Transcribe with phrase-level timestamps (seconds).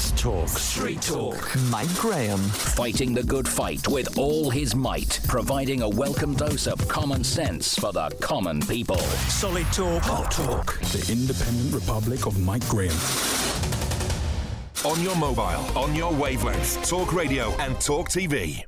[0.00, 0.48] Fast Talk.
[0.48, 1.56] Street Talk.
[1.68, 2.38] Mike Graham.
[2.38, 7.78] Fighting the good fight with all his might, providing a welcome dose of common sense
[7.78, 8.96] for the common people.
[8.96, 10.02] Solid Talk.
[10.04, 10.80] Hot Talk.
[10.80, 12.96] The Independent Republic of Mike Graham.
[14.86, 18.64] On your mobile, on your wavelength, Talk Radio and Talk TV.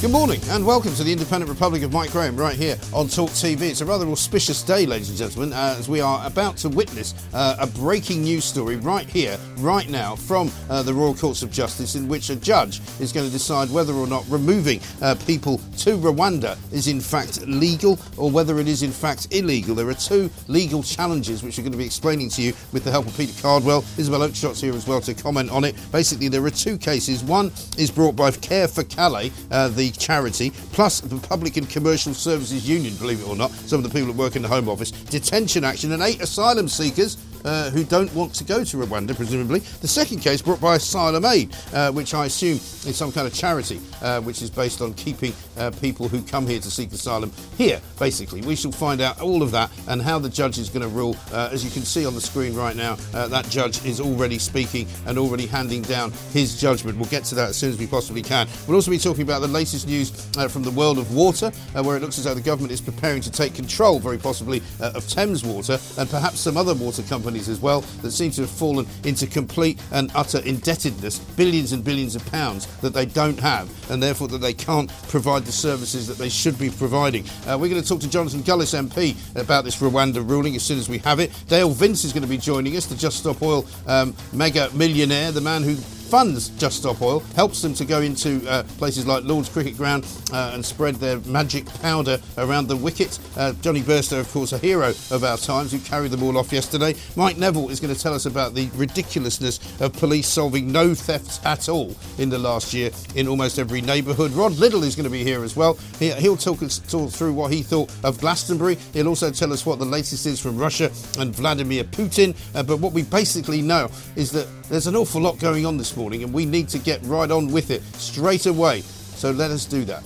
[0.00, 3.30] Good morning and welcome to the Independent Republic of Mike Graham right here on Talk
[3.30, 3.62] TV.
[3.62, 7.14] It's a rather auspicious day, ladies and gentlemen, uh, as we are about to witness
[7.32, 11.50] uh, a breaking news story right here, right now, from uh, the Royal Courts of
[11.50, 15.56] Justice, in which a judge is going to decide whether or not removing uh, people
[15.78, 19.74] to Rwanda is in fact legal or whether it is in fact illegal.
[19.74, 22.90] There are two legal challenges which we're going to be explaining to you with the
[22.90, 23.82] help of Peter Cardwell.
[23.96, 25.74] Isabel Oakeshott's here as well to comment on it.
[25.92, 27.24] Basically, there are two cases.
[27.24, 27.46] One
[27.78, 32.94] is brought by Care for Calais, uh, charity, plus the Public and Commercial Services Union,
[32.96, 35.64] believe it or not, some of the people that work in the Home Office, detention
[35.64, 39.60] action, and eight asylum seekers uh, who don't want to go to Rwanda, presumably.
[39.60, 43.34] The second case brought by Asylum Aid, uh, which I assume is some kind of
[43.34, 47.32] charity, uh, which is based on keeping uh, people who come here to seek asylum
[47.56, 48.40] here, basically.
[48.42, 51.16] We shall find out all of that and how the judge is going to rule.
[51.32, 54.38] Uh, as you can see on the screen right now, uh, that judge is already
[54.38, 56.98] speaking and already handing down his judgment.
[56.98, 58.48] We'll get to that as soon as we possibly can.
[58.66, 60.10] We'll also be talking about the latest news
[60.50, 63.30] from the world of water, where it looks as though the government is preparing to
[63.30, 67.80] take control, very possibly, of Thames Water and perhaps some other water companies as well
[68.02, 72.66] that seem to have fallen into complete and utter indebtedness, billions and billions of pounds
[72.78, 76.58] that they don't have, and therefore that they can't provide the services that they should
[76.58, 77.24] be providing.
[77.46, 80.78] Uh, we're going to talk to Jonathan Gullis MP about this Rwanda ruling as soon
[80.78, 81.30] as we have it.
[81.48, 85.32] Dale Vince is going to be joining us, the Just Stop Oil um, mega millionaire,
[85.32, 85.76] the man who
[86.14, 90.06] funds Just Stop Oil, helps them to go into uh, places like Lord's Cricket Ground
[90.32, 93.18] uh, and spread their magic powder around the wicket.
[93.36, 96.52] Uh, Jonny Bairstow, of course, a hero of our times, who carried them all off
[96.52, 96.94] yesterday.
[97.16, 101.44] Mike Neville is going to tell us about the ridiculousness of police solving no thefts
[101.44, 104.30] at all in the last year in almost every neighbourhood.
[104.34, 105.74] Rod Liddle is going to be here as well.
[105.98, 108.76] He, will talk us talk through what he thought of Glastonbury.
[108.92, 112.36] He'll also tell us what the latest is from Russia and Vladimir Putin.
[112.54, 115.94] Uh, but what we basically know is that there's an awful lot going on this
[115.94, 118.82] morning, and we need to get right on with it straight away.
[118.82, 120.02] So let us do that.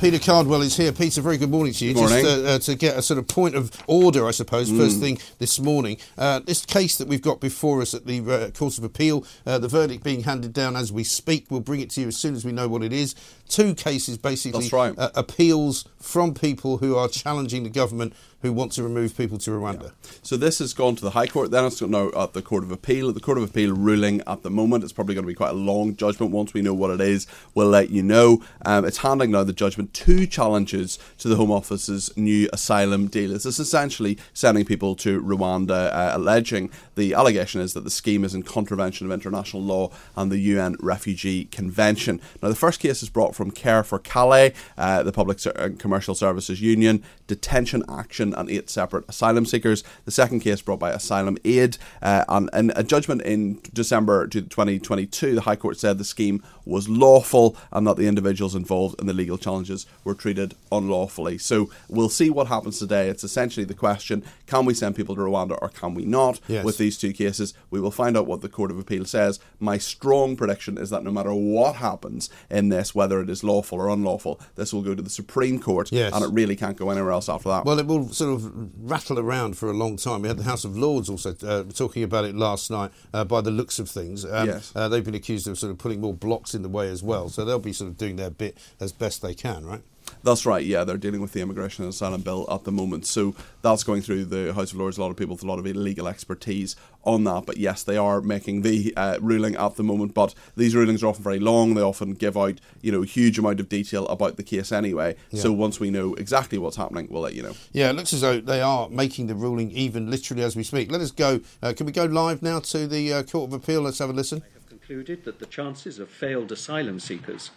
[0.00, 0.92] Peter Cardwell is here.
[0.92, 1.92] Peter, very good morning to you.
[1.92, 2.24] Good morning.
[2.24, 5.18] Just uh, uh, to get a sort of point of order, I suppose, first thing
[5.38, 5.98] this morning.
[6.16, 9.58] Uh, this case that we've got before us at the uh, Court of Appeal, uh,
[9.58, 11.48] the verdict being handed down as we speak.
[11.50, 13.14] We'll bring it to you as soon as we know what it is.
[13.46, 14.98] Two cases, basically, right.
[14.98, 19.50] uh, appeals from people who are challenging the government who want to remove people to
[19.50, 19.92] Rwanda.
[20.22, 22.72] So this has gone to the High Court, then it's now at the Court of
[22.72, 23.12] Appeal.
[23.12, 24.84] The Court of Appeal ruling at the moment.
[24.84, 26.32] It's probably going to be quite a long judgment.
[26.32, 28.42] Once we know what it is, we'll let you know.
[28.64, 33.30] Um, it's handing now the judgment two challenges to the Home Office's new asylum deal.
[33.30, 38.24] This is essentially sending people to Rwanda, uh, alleging the allegation is that the scheme
[38.24, 42.20] is in contravention of international law and the UN Refugee Convention.
[42.42, 45.70] Now the first case is brought from Care for Calais, uh, the Public Ser- uh,
[45.78, 49.82] Commercial Services Union, Detention Action and eight separate asylum seekers.
[50.04, 51.76] The second case brought by Asylum Aid.
[52.02, 56.88] Uh, and in a judgment in December 2022, the High Court said the scheme was
[56.88, 61.38] lawful and that the individuals involved in the legal challenges were treated unlawfully.
[61.38, 63.08] So we'll see what happens today.
[63.08, 66.64] It's essentially the question can we send people to Rwanda or can we not Yes.
[66.64, 67.54] with these two cases?
[67.70, 69.38] We will find out what the Court of Appeal says.
[69.58, 73.78] My strong prediction is that no matter what happens in this, whether it is lawful
[73.78, 76.12] or unlawful, this will go to the Supreme Court Yes.
[76.14, 77.64] and it really can't go anywhere else after that.
[77.64, 78.42] Well, it will sort of
[78.90, 80.22] rattle around for a long time.
[80.22, 82.90] We had the House of Lords also uh, talking about it last night.
[83.12, 84.72] Uh, by the looks of things, um, Yes.
[84.76, 87.28] uh, they've been accused of sort of putting more blocks in the way as well.
[87.28, 89.82] So they'll be sort of doing their bit as best they can, right?
[90.22, 90.64] That's right.
[90.64, 94.02] Yeah, they're dealing with the immigration and asylum bill at the moment, so that's going
[94.02, 94.98] through the House of Lords.
[94.98, 97.46] A lot of people with a lot of legal expertise on that.
[97.46, 100.14] But yes, they are making the uh, ruling at the moment.
[100.14, 101.74] But these rulings are often very long.
[101.74, 105.16] They often give out you know huge amount of detail about the case anyway.
[105.32, 107.54] So once we know exactly what's happening, we'll let you know.
[107.72, 110.90] Yeah, it looks as though they are making the ruling even literally as we speak.
[110.90, 111.40] Let us go.
[111.62, 113.82] Uh, can we go live now to the uh, Court of Appeal?
[113.82, 114.42] Let's have a listen.
[114.54, 117.50] have concluded that the chances of failed asylum seekers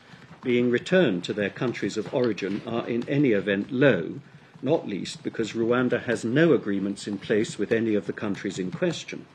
[0.44, 4.20] being returned to their countries of origin are in any event low,
[4.62, 8.72] not least because Rwanda has no agreements in place with any of the countries in
[8.72, 9.26] question.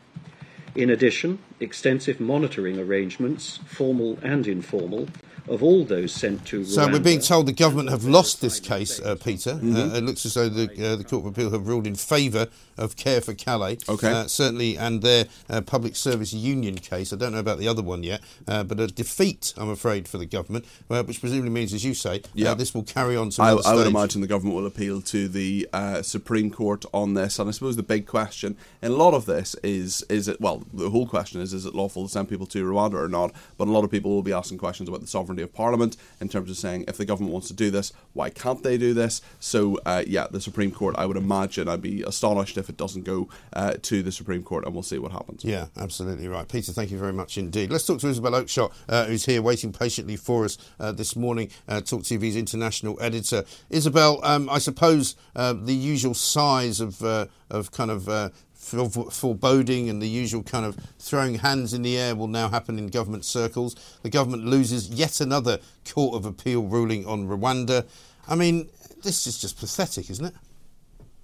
[0.74, 5.08] In addition, extensive monitoring arrangements, formal and informal,
[5.48, 6.66] of all those sent to Rwanda.
[6.66, 9.52] So we're being told the government have lost this case, uh, Peter.
[9.52, 12.48] Uh, it looks as though the, uh, the Court of Appeal have ruled in favour
[12.76, 13.78] of Care for Calais.
[13.88, 14.10] Okay.
[14.10, 17.12] Uh, certainly, and their uh, Public Service Union case.
[17.12, 20.18] I don't know about the other one yet, uh, but a defeat, I'm afraid, for
[20.18, 22.52] the government, uh, which presumably means, as you say, Yeah.
[22.52, 25.28] uh, this will carry on to I, I would imagine the government will appeal to
[25.28, 29.14] the uh, Supreme Court on this, and I suppose the big question in a lot
[29.14, 30.64] of this is: is it well?
[30.72, 33.32] The whole question is: is it lawful to send people to Rwanda or not?
[33.56, 36.28] But a lot of people will be asking questions about the sovereignty of Parliament in
[36.28, 39.20] terms of saying if the government wants to do this, why can't they do this?
[39.40, 40.94] So uh, yeah, the Supreme Court.
[40.98, 44.64] I would imagine I'd be astonished if it doesn't go uh, to the Supreme Court,
[44.64, 45.44] and we'll see what happens.
[45.44, 46.48] Yeah, absolutely right.
[46.48, 47.70] Peter, thank you very much indeed.
[47.70, 51.50] Let's talk to Isabel Oakeshott, uh, who's here waiting patiently for us uh, this morning,
[51.68, 53.44] uh, Talk TV's international editor.
[53.70, 58.32] Isabel, um, I suppose uh, the usual size of, of kind of
[58.68, 62.88] foreboding and the usual kind of throwing hands in the air will now happen in
[62.88, 63.74] government circles.
[64.02, 67.86] The government loses yet another Court of Appeal ruling on Rwanda.
[68.28, 68.68] I mean,
[69.02, 70.34] this is just pathetic, isn't it?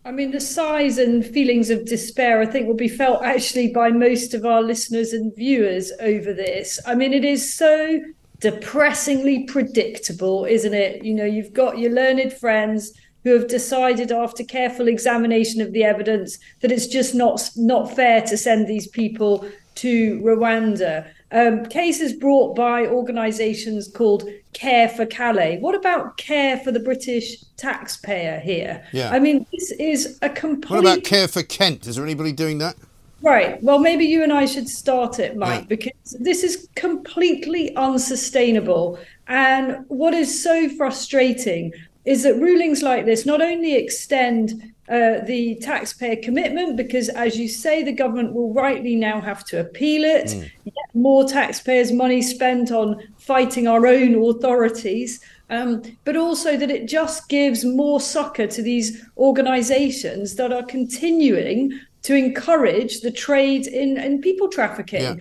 [0.07, 3.91] I mean, the sighs and feelings of despair, I think, will be felt actually by
[3.91, 6.79] most of our listeners and viewers over this.
[6.87, 8.01] I mean, it is so
[8.41, 11.03] depressingly predictable, isn't it?
[11.05, 12.93] You know, you've got your learned friends
[13.25, 18.21] who have decided after careful examination of the evidence that it's just not not fair
[18.23, 21.07] to send these people to Rwanda.
[21.33, 25.59] Um, cases brought by organisations called Care for Calais.
[25.59, 28.87] What about care for the British taxpayer here?
[28.93, 29.11] Yeah.
[29.11, 30.71] I mean, this is a complete.
[30.71, 31.89] What about Care for Kent?
[31.89, 32.77] Is there anybody doing that?
[33.21, 33.61] Right.
[33.65, 35.67] Well, maybe you and I should start it, Mike, Yeah.
[35.67, 38.99] because this is completely unsustainable.
[39.27, 41.73] And what is so frustrating
[42.05, 47.49] is that rulings like this not only extend uh, the taxpayer commitment, because as you
[47.49, 50.35] say, the government will rightly now have to appeal it,
[50.65, 55.21] yet more taxpayers' money spent on fighting our own authorities.
[55.51, 61.79] Um, but also that it just gives more succor to these organizations that are continuing
[62.03, 65.03] to encourage the trade in, in people trafficking.
[65.03, 65.17] Yeah.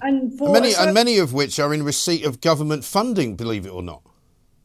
[0.00, 3.70] And for Many, and many of which are in receipt of government funding, believe it
[3.70, 4.02] or not.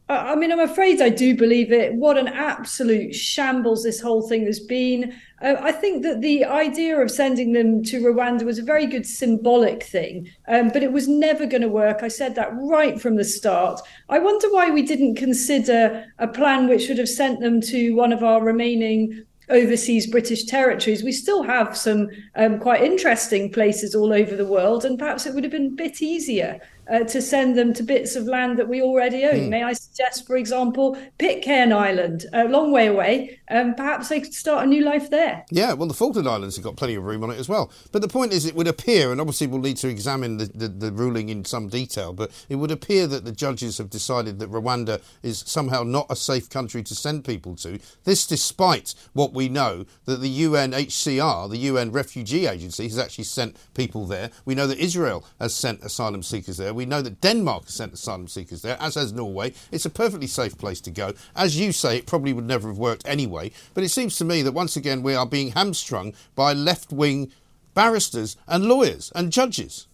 [0.10, 1.94] I mean, I'm afraid I do believe it.
[1.94, 5.14] What an absolute shambles this whole thing has been.
[5.42, 9.06] Uh, I think that the idea of sending them to Rwanda was a very good
[9.06, 12.04] symbolic thing, um, but it was never going to work.
[12.04, 13.82] I said that right from the start.
[14.08, 18.14] I wonder why we didn't consider a plan which would have sent them to one
[18.14, 21.04] of our remaining overseas British territories.
[21.04, 25.34] We still have some um, quite interesting places all over the world, and perhaps it
[25.34, 28.68] would have been a bit easier uh, to send them to bits of land that
[28.68, 29.50] we already own.
[29.50, 33.40] May I suggest, for example, Pitcairn Island, a long way away.
[33.50, 35.46] Um, perhaps they could start a new life there.
[35.52, 37.72] Yeah, well, the Falkland Islands have got plenty of room on it as well.
[37.92, 40.68] But the point is, it would appear, and obviously we'll need to examine the, the,
[40.68, 44.52] the ruling in some detail, but it would appear that the judges have decided that
[44.52, 47.80] Rwanda is somehow not a safe country to send people to.
[48.04, 53.58] This despite what we know that the UNHCR, the UN Refugee Agency, has actually sent
[53.74, 54.32] people there.
[54.46, 56.74] We know that Israel has sent asylum seekers there.
[56.78, 59.54] We know that Denmark has sent asylum seekers there, as has Norway.
[59.72, 61.14] It's a perfectly safe place to go.
[61.36, 63.52] As you say, it probably would never have worked anyway.
[63.74, 67.32] But it seems to me that once again we are being hamstrung by left wing
[67.74, 69.88] barristers and lawyers and judges.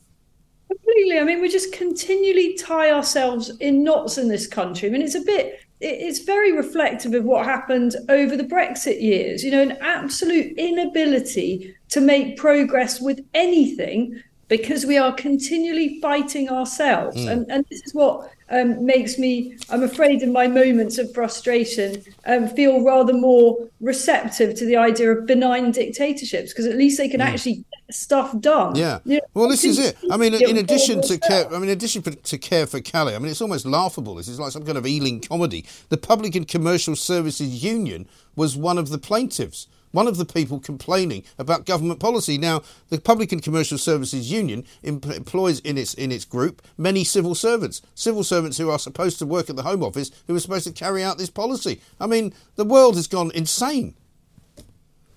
[0.68, 1.20] Completely.
[1.20, 4.90] I mean, we just continually tie ourselves in knots in this country.
[4.90, 9.42] I mean, it's a bit, it's very reflective of what happened over the Brexit years.
[9.42, 14.22] You know, an absolute inability to make progress with anything
[14.58, 17.26] because we are continually fighting ourselves.
[17.26, 22.04] And, and this is what um, makes me, I'm afraid, in my moments of frustration,
[22.28, 27.10] um, feel rather more receptive to the idea of benign dictatorships because at least they
[27.10, 28.76] can actually get stuff done.
[28.76, 29.00] Yeah.
[29.06, 29.98] You know, Well, this is it.
[30.12, 33.18] I mean, in addition to care, I mean, in addition to care for Calais, I
[33.18, 34.14] mean, it's almost laughable.
[34.14, 35.66] This is like some kind of Ealing comedy.
[35.90, 39.68] The Public and Commercial Services Union was one of the plaintiffs.
[39.94, 42.40] One of the people complaining about government policy.
[42.40, 47.36] Now, the Public and Commercial Services Union employs in its in its group many civil
[47.36, 50.66] servants, civil servants who are supposed to work at the Home Office, who are supposed
[50.66, 51.80] to carry out this policy.
[52.00, 53.94] I mean, the world has gone insane.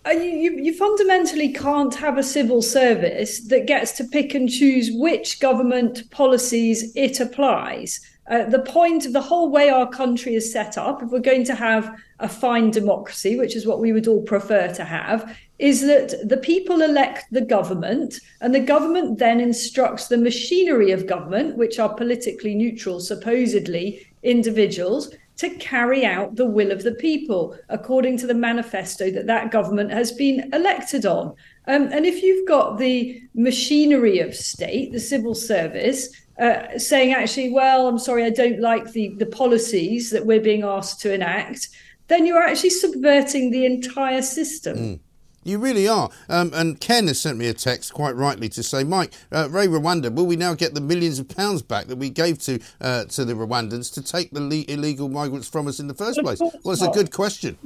[0.07, 4.51] Uh, you, you, you fundamentally can't have a civil service that gets to pick and
[4.51, 7.99] choose which government policies it applies.
[8.31, 11.45] Uh, the point of the whole way our country is set up, if we're going
[11.45, 15.83] to have a fine democracy, which is what we would all prefer to have, is
[15.83, 21.57] that the people elect the government and the government then instructs the machinery of government,
[21.57, 28.17] which are politically neutral, supposedly individuals, to carry out the will of the people according
[28.17, 31.35] to the manifesto that that government has been elected on.
[31.69, 36.09] Um, and if you've got the machinery of state, the civil service,
[36.39, 40.63] uh, saying actually, well, I'm sorry, I don't like the the policies that we're being
[40.63, 41.69] asked to enact,
[42.09, 45.01] then you're actually subverting the entire system.
[45.47, 46.11] You really are.
[46.29, 49.69] Um, and Ken has sent me a text, quite rightly, to say, Mike, uh, Ray
[49.69, 53.05] Rwanda, will we now get the millions of pounds back that we gave to uh,
[53.05, 56.41] to the Rwandans to take the le- illegal migrants from us in the first place?
[56.41, 57.59] Well, it's a good question.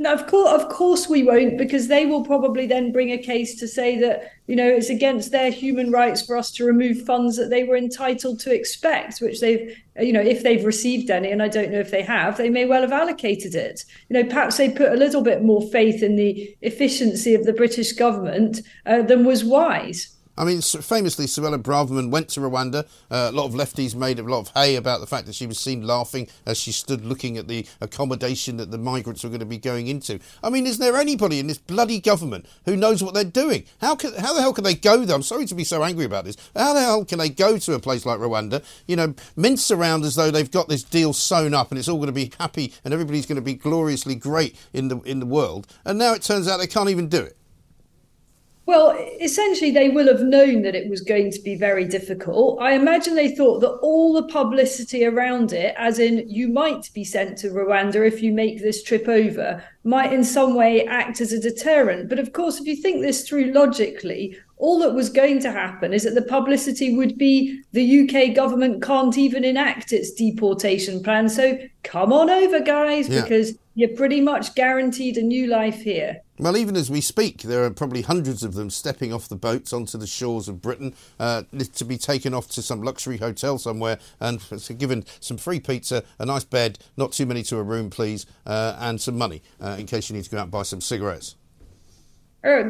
[0.00, 3.60] No, of course, of course we won't, because they will probably then bring a case
[3.60, 7.36] to say that you know it's against their human rights for us to remove funds
[7.36, 11.42] that they were entitled to expect, which they've, you know, if they've received any, and
[11.42, 13.84] I don't know if they have, they may well have allocated it.
[14.08, 17.52] You know, perhaps they put a little bit more faith in the efficiency of the
[17.52, 20.16] British government uh, than was wise.
[20.40, 22.86] I mean, famously, Suella Braverman went to Rwanda.
[23.10, 25.46] Uh, a lot of lefties made a lot of hay about the fact that she
[25.46, 29.40] was seen laughing as she stood looking at the accommodation that the migrants were going
[29.40, 30.18] to be going into.
[30.42, 33.64] I mean, is there anybody in this bloody government who knows what they're doing?
[33.82, 35.14] How can, how the hell can they go there?
[35.14, 36.38] I'm sorry to be so angry about this.
[36.56, 40.04] How the hell can they go to a place like Rwanda, you know, mince around
[40.04, 42.72] as though they've got this deal sewn up and it's all going to be happy
[42.82, 46.22] and everybody's going to be gloriously great in the in the world, and now it
[46.22, 47.36] turns out they can't even do it.
[48.70, 52.60] Well, essentially, they will have known that it was going to be very difficult.
[52.60, 57.02] I imagine they thought that all the publicity around it, as in you might be
[57.02, 61.32] sent to Rwanda if you make this trip over, might in some way act as
[61.32, 62.08] a deterrent.
[62.08, 65.92] But of course, if you think this through logically, all that was going to happen
[65.92, 71.28] is that the publicity would be the UK government can't even enact its deportation plan.
[71.28, 73.22] So come on over, guys, Yeah.
[73.22, 76.20] because you're pretty much guaranteed a new life here.
[76.38, 79.72] Well, even as we speak, there are probably hundreds of them stepping off the boats
[79.72, 81.44] onto the shores of Britain uh,
[81.74, 84.42] to be taken off to some luxury hotel somewhere and
[84.78, 88.76] given some free pizza, a nice bed, not too many to a room, please, uh,
[88.78, 91.36] and some money uh, in case you need to go out and buy some cigarettes.
[92.44, 92.62] Uh,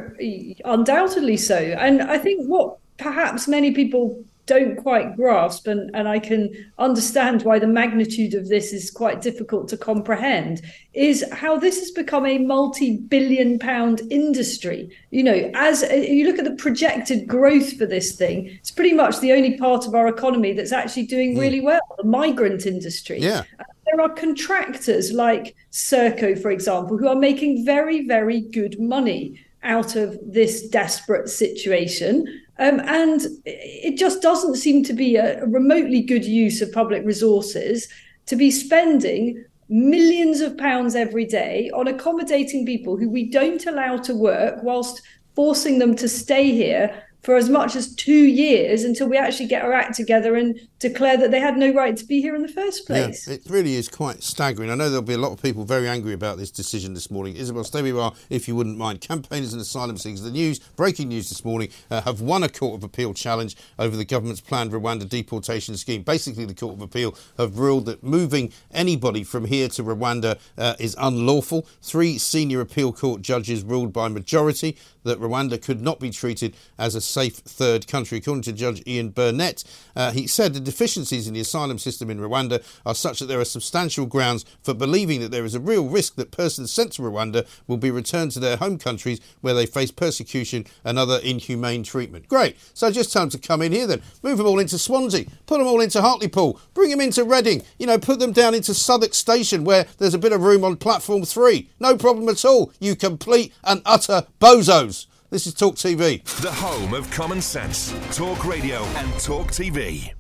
[0.65, 1.57] undoubtedly so.
[1.57, 7.43] And I think what perhaps many people don't quite grasp, and, and I can understand
[7.43, 10.61] why the magnitude of this is quite difficult to comprehend,
[10.93, 14.91] is how this has become a multi billion pound industry.
[15.11, 19.21] You know, as you look at the projected growth for this thing, it's pretty much
[19.21, 21.41] the only part of our economy that's actually doing hmm.
[21.41, 23.45] really well the migrant industry Yeah.
[23.87, 29.97] there are contractors like Serco, for example, who are making very, very good money out
[29.97, 32.27] of this desperate situation.
[32.59, 37.89] Um, and it just doesn't seem to be a remotely good use of public resources
[38.27, 43.97] to be spending millions of pounds every day on accommodating people who we don't allow
[43.97, 45.01] to work whilst
[45.37, 49.63] forcing them to stay here for as much as two years until we actually get
[49.63, 52.49] our act together and declare that they had no right to be here in the
[52.49, 53.29] first place.
[53.29, 54.71] Yeah, it really is quite staggering.
[54.71, 57.37] I know there'll be a lot of people very angry about this decision this morning.
[57.37, 59.03] Isabel, stay where you are if you wouldn't mind.
[59.03, 60.23] Campaigners and asylum seekers.
[60.23, 63.97] The news, breaking news this morning, uh, have won a Court of Appeal challenge over
[63.97, 66.03] the government's planned Rwanda deportation scheme.
[66.03, 70.75] Basically, the Court of Appeal have ruled that moving anybody from here to Rwanda uh,
[70.79, 71.67] is unlawful.
[71.83, 76.95] Three senior appeal court judges ruled by majority that Rwanda could not be treated as
[76.95, 78.19] a safe third country.
[78.19, 79.65] According to Judge Ian Burnett,
[79.97, 83.41] uh, he said the deficiencies in the asylum system in Rwanda are such that there
[83.41, 87.03] are substantial grounds for believing that there is a real risk that persons sent to
[87.03, 91.83] Rwanda will be returned to their home countries where they face persecution and other inhumane
[91.83, 92.29] treatment.
[92.29, 92.57] Great.
[92.75, 94.03] So just them to come in here then.
[94.23, 95.27] Move them all into Swansea.
[95.47, 96.61] Put them all into Hartlepool.
[96.75, 97.63] Bring them into Reading.
[97.79, 100.77] You know, put them down into Southwark Station where there's a bit of room on
[100.77, 101.71] platform three.
[101.79, 102.73] No problem at all.
[102.81, 105.07] You complete and utter bozos.
[105.31, 106.25] This is Talk TV.
[106.43, 107.95] The home of common sense.
[108.17, 110.13] Talk Radio and Talk TV.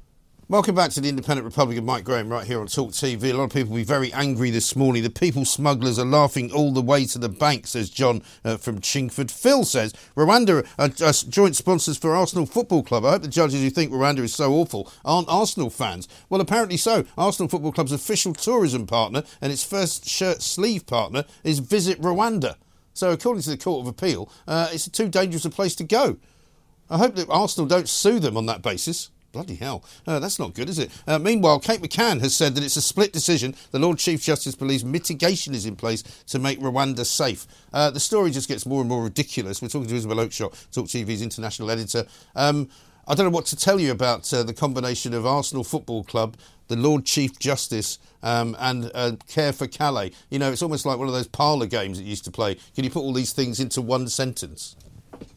[0.48, 3.24] Welcome back to the Independent Republic of Mike Graham right here on Talk TV.
[3.24, 5.02] A lot of people will be very angry this morning.
[5.02, 8.78] The people smugglers are laughing all the way to the bank, says John uh, from
[8.78, 9.32] Chingford.
[9.32, 13.04] Phil says Rwanda are, are joint sponsors for Arsenal Football Club.
[13.04, 16.06] I hope the judges who think Rwanda is so awful aren't Arsenal fans.
[16.28, 17.04] Well, apparently so.
[17.18, 22.54] Arsenal Football Club's official tourism partner and its first shirt sleeve partner is Visit Rwanda.
[23.00, 26.18] So, according to the Court of Appeal, uh, it's too dangerous a place to go.
[26.90, 29.08] I hope that Arsenal don't sue them on that basis.
[29.32, 29.82] Bloody hell.
[30.06, 30.90] Uh, that's not good, is it?
[31.06, 33.54] Uh, meanwhile, Kate McCann has said that it's a split decision.
[33.70, 37.46] The Lord Chief Justice believes mitigation is in place to make Rwanda safe.
[37.72, 39.62] Uh, the story just gets more and more ridiculous.
[39.62, 42.04] We're talking to Isabel Oakeshott, Talk TV's international editor.
[42.36, 42.68] Um,
[43.08, 46.36] I don't know what to tell you about uh, the combination of Arsenal Football Club,
[46.70, 50.12] the Lord Chief Justice, um, and uh, Care for Calais.
[50.30, 52.56] You know, it's almost like one of those parlour games that you used to play.
[52.74, 54.76] Can you put all these things into one sentence?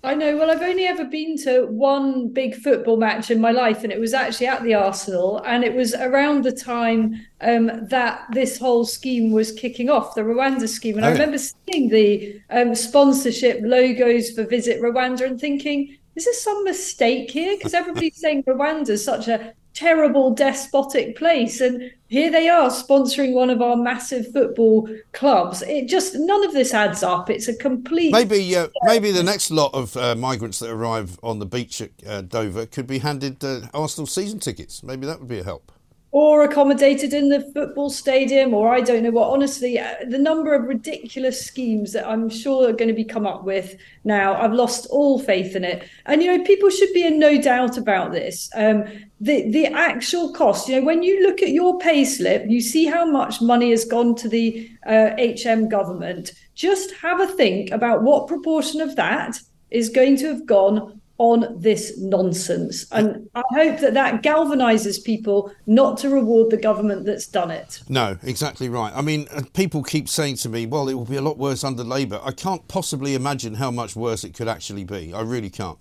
[0.03, 0.37] I know.
[0.37, 3.99] Well, I've only ever been to one big football match in my life, and it
[3.99, 5.41] was actually at the Arsenal.
[5.45, 10.21] And it was around the time um, that this whole scheme was kicking off, the
[10.21, 10.97] Rwanda scheme.
[10.97, 16.25] And oh, I remember seeing the um, sponsorship logos for Visit Rwanda and thinking, is
[16.25, 17.57] there some mistake here?
[17.57, 23.33] Because everybody's saying Rwanda is such a terrible despotic place and here they are sponsoring
[23.33, 27.55] one of our massive football clubs it just none of this adds up it's a
[27.55, 31.81] complete maybe uh, maybe the next lot of uh, migrants that arrive on the beach
[31.81, 35.43] at uh, dover could be handed uh, arsenal season tickets maybe that would be a
[35.43, 35.71] help
[36.13, 39.31] or accommodated in the football stadium, or I don't know what.
[39.31, 43.25] Honestly, uh, the number of ridiculous schemes that I'm sure are going to be come
[43.25, 45.89] up with now, I've lost all faith in it.
[46.05, 48.47] And you know, people should be in no doubt about this.
[48.53, 48.85] Um,
[49.23, 52.85] the the actual cost, you know, when you look at your pay slip, you see
[52.85, 56.33] how much money has gone to the uh, HM government.
[56.55, 59.39] Just have a think about what proportion of that
[59.71, 62.85] is going to have gone on this nonsense.
[62.91, 67.81] And I hope that that galvanizes people not to reward the government that's done it.
[67.87, 68.91] No, exactly right.
[68.93, 71.63] I mean, uh, people keep saying to me, well, it will be a lot worse
[71.63, 72.19] under Labour.
[72.23, 75.13] I can't possibly imagine how much worse it could actually be.
[75.13, 75.77] I really can't.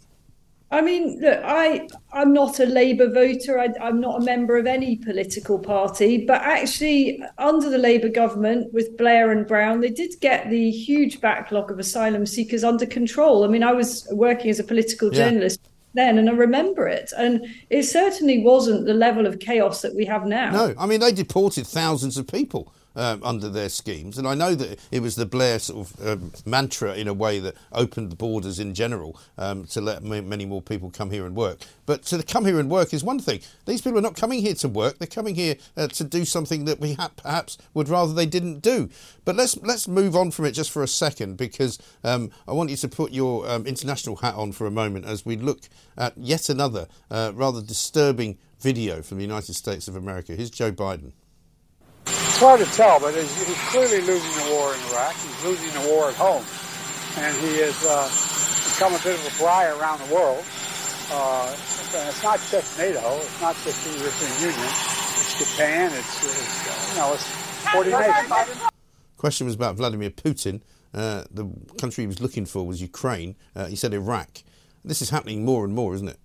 [0.73, 3.61] I mean, look, I I'm not a Labour voter.
[3.61, 6.25] I, am not a member of any political party.
[6.25, 11.21] But actually, under the Labour government with Blair and Brown, they did get the huge
[11.21, 13.45] backlog of asylum seekers under control.
[13.45, 15.29] I mean, I was working as a political yeah.
[15.29, 15.61] journalist
[15.95, 17.13] then and I remember it.
[17.19, 20.51] And it certainly wasn't the level of chaos that we have now.
[20.51, 24.19] No, I mean, they deported thousands of people um, under their schemes.
[24.19, 27.39] And I know that it was the Blair sort of um, mantra, in a way,
[27.39, 31.27] that opened the borders in general um, to let m- many more people come here
[31.27, 31.59] and work.
[31.87, 33.41] But to come here and work is one thing.
[33.67, 36.65] These people are not coming here to work; they're coming here uh, to do something
[36.67, 38.89] that we ha- perhaps would rather they didn't do.
[39.25, 42.71] But let's let's move on from it just for a second, because um, I want
[42.71, 45.61] you to put your um, international hat on for a moment as we look
[45.97, 50.35] at yet another uh, rather disturbing video from the United States of America.
[50.35, 51.13] Here's Joe Biden.
[52.43, 55.15] It's hard to tell, but he's, he's clearly losing the war in Iraq.
[55.15, 56.43] He's losing the war at home.
[57.23, 58.11] And he has uh,
[58.75, 60.43] become a bit of a briar around the world.
[61.13, 62.99] Uh, it's not just NATO.
[63.19, 64.67] It's not just the European Union.
[64.67, 65.93] It's Japan.
[65.93, 67.29] It's, it's you know, it's
[67.71, 68.69] 40 nations.
[69.19, 70.63] Question was about Vladimir Putin.
[70.93, 73.37] Uh, the country he was looking for was Ukraine.
[73.55, 74.43] Uh, he said Iraq.
[74.85, 76.19] This is happening more and more, isn't it?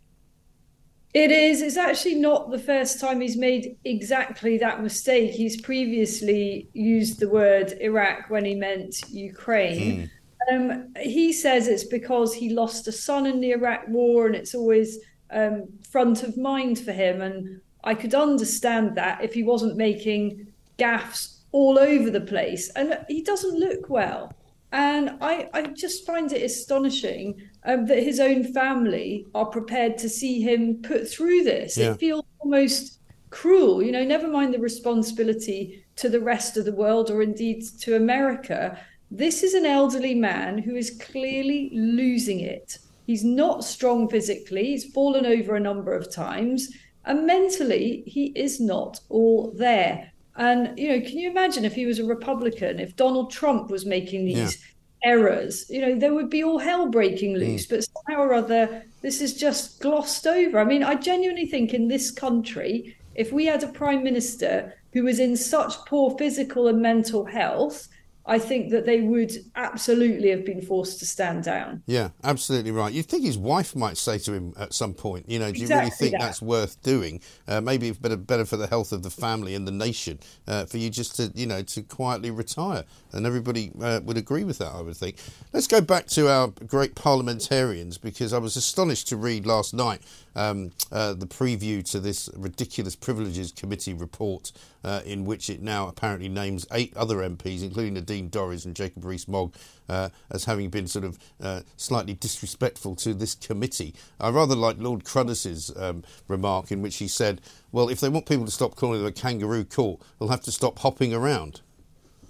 [1.18, 1.64] It is.
[1.64, 5.32] It's actually not the first time he's made exactly that mistake.
[5.32, 10.12] He's previously used the word Iraq when he meant Ukraine.
[10.52, 10.54] Mm.
[10.54, 14.54] Um, he says it's because he lost a son in the Iraq war and it's
[14.54, 15.00] always
[15.32, 17.24] um, front of mind for him.
[17.24, 20.46] And I could understand that if he wasn't making
[20.78, 22.70] gaffes all over the place.
[22.76, 24.37] And he doesn't look well.
[24.72, 30.10] And I, I just find it astonishing um, that his own family are prepared to
[30.10, 31.78] see him put through this.
[31.78, 31.92] Yeah.
[31.92, 33.00] It feels almost
[33.30, 37.64] cruel, you know, never mind the responsibility to the rest of the world or indeed
[37.80, 38.80] to America.
[39.10, 42.78] This is an elderly man who is clearly losing it.
[43.06, 46.70] He's not strong physically, he's fallen over a number of times,
[47.06, 50.12] and mentally, he is not all there.
[50.38, 53.86] And you know, can you imagine if he was a Republican, if Donald Trump was
[53.86, 54.62] making these
[55.04, 55.12] yeah.
[55.12, 57.40] errors, you know, there would be all hell breaking mm.
[57.40, 57.66] loose.
[57.66, 57.70] Mm.
[57.70, 60.60] But somehow or other, this is just glossed over.
[60.60, 65.04] I mean, I genuinely think in this country, if we had a prime minister who
[65.04, 67.88] was in such poor physical and mental health,
[68.28, 71.82] I think that they would absolutely have been forced to stand down.
[71.86, 72.92] Yeah, absolutely right.
[72.92, 75.68] You'd think his wife might say to him at some point, you know, do you
[75.68, 76.20] really think that.
[76.20, 77.22] that's worth doing?
[77.48, 80.66] Uh, maybe it's better, better for the health of the family and the nation uh,
[80.66, 82.84] for you just to, you know, to quietly retire.
[83.14, 85.16] And everybody uh, would agree with that, I would think.
[85.54, 90.02] Let's go back to our great parliamentarians because I was astonished to read last night
[90.38, 94.52] um, uh, the preview to this ridiculous privileges committee report,
[94.84, 99.04] uh, in which it now apparently names eight other MPs, including Nadine Dorries and Jacob
[99.04, 99.54] Rees-Mogg,
[99.90, 103.96] uh, as having been sort of uh, slightly disrespectful to this committee.
[104.20, 108.28] I rather like Lord Cruddas' um, remark, in which he said, "Well, if they want
[108.28, 111.62] people to stop calling it a kangaroo court, they'll have to stop hopping around."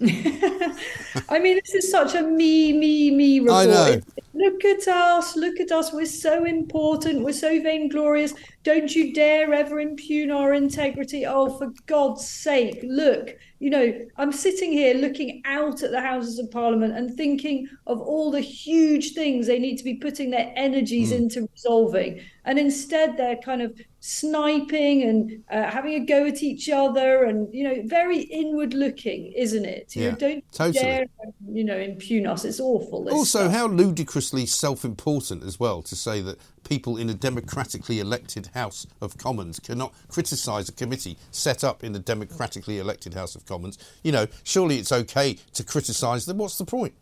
[0.00, 3.58] I mean, this is such a me, me, me report.
[3.58, 4.00] I know.
[4.38, 5.92] Look at us, look at us.
[5.92, 7.24] We're so important.
[7.24, 8.34] We're so vainglorious.
[8.62, 11.26] Don't you dare ever impugn our integrity.
[11.26, 13.30] Oh, for God's sake, look.
[13.60, 18.00] You know, I'm sitting here looking out at the Houses of Parliament and thinking of
[18.00, 21.16] all the huge things they need to be putting their energies Hmm.
[21.22, 22.20] into resolving.
[22.44, 27.52] And instead, they're kind of sniping and uh, having a go at each other and,
[27.52, 29.94] you know, very inward looking, isn't it?
[29.96, 30.84] You Yeah, know, don't totally.
[30.84, 31.06] dare,
[31.52, 32.44] you know, impugn us.
[32.44, 33.08] It's awful.
[33.10, 33.52] Also, stuff.
[33.52, 36.38] how ludicrously self important as well to say that
[36.68, 41.92] people in a democratically elected House of Commons cannot criticise a committee set up in
[41.92, 43.78] the democratically elected House of Commons.
[44.04, 46.38] You know, surely it's okay to criticise them.
[46.38, 46.94] What's the point?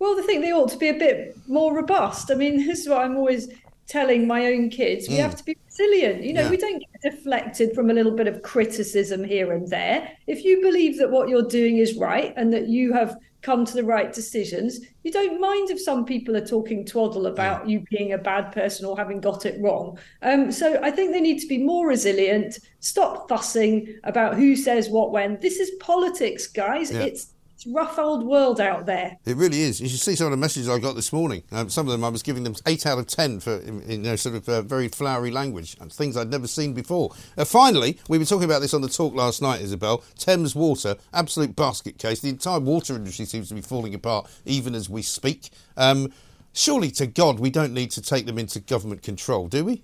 [0.00, 2.30] Well, they think they ought to be a bit more robust.
[2.30, 3.48] I mean, this is what I'm always
[3.86, 5.08] telling my own kids.
[5.08, 5.22] We Mm.
[5.22, 6.22] have to be resilient.
[6.24, 6.50] You know, Yeah.
[6.50, 10.10] we don't get deflected from a little bit of criticism here and there.
[10.26, 13.74] If you believe that what you're doing is right and that you have come to
[13.74, 18.12] the right decisions, you don't mind if some people are talking twaddle about you being
[18.12, 19.98] a bad person or having got it wrong.
[20.22, 24.88] Um, so I think they need to be more resilient, stop fussing about who says
[24.88, 25.38] what when.
[25.40, 26.92] This is politics, guys.
[26.92, 27.00] Yeah.
[27.00, 29.18] It's it's rough old world out there.
[29.26, 29.82] It really is.
[29.82, 31.42] You should see some of the messages I got this morning.
[31.52, 34.16] Um, some of them I was giving them eight out of ten for you know,
[34.16, 37.10] sort of uh, very flowery language and things I'd never seen before.
[37.36, 40.02] Uh, finally, we were talking about this on the talk last night, Isabel.
[40.16, 42.20] Thames Water, absolute basket case.
[42.20, 45.50] The entire water industry seems to be falling apart even as we speak.
[45.76, 46.14] Um,
[46.54, 49.82] surely to God, we don't need to take them into government control, do we?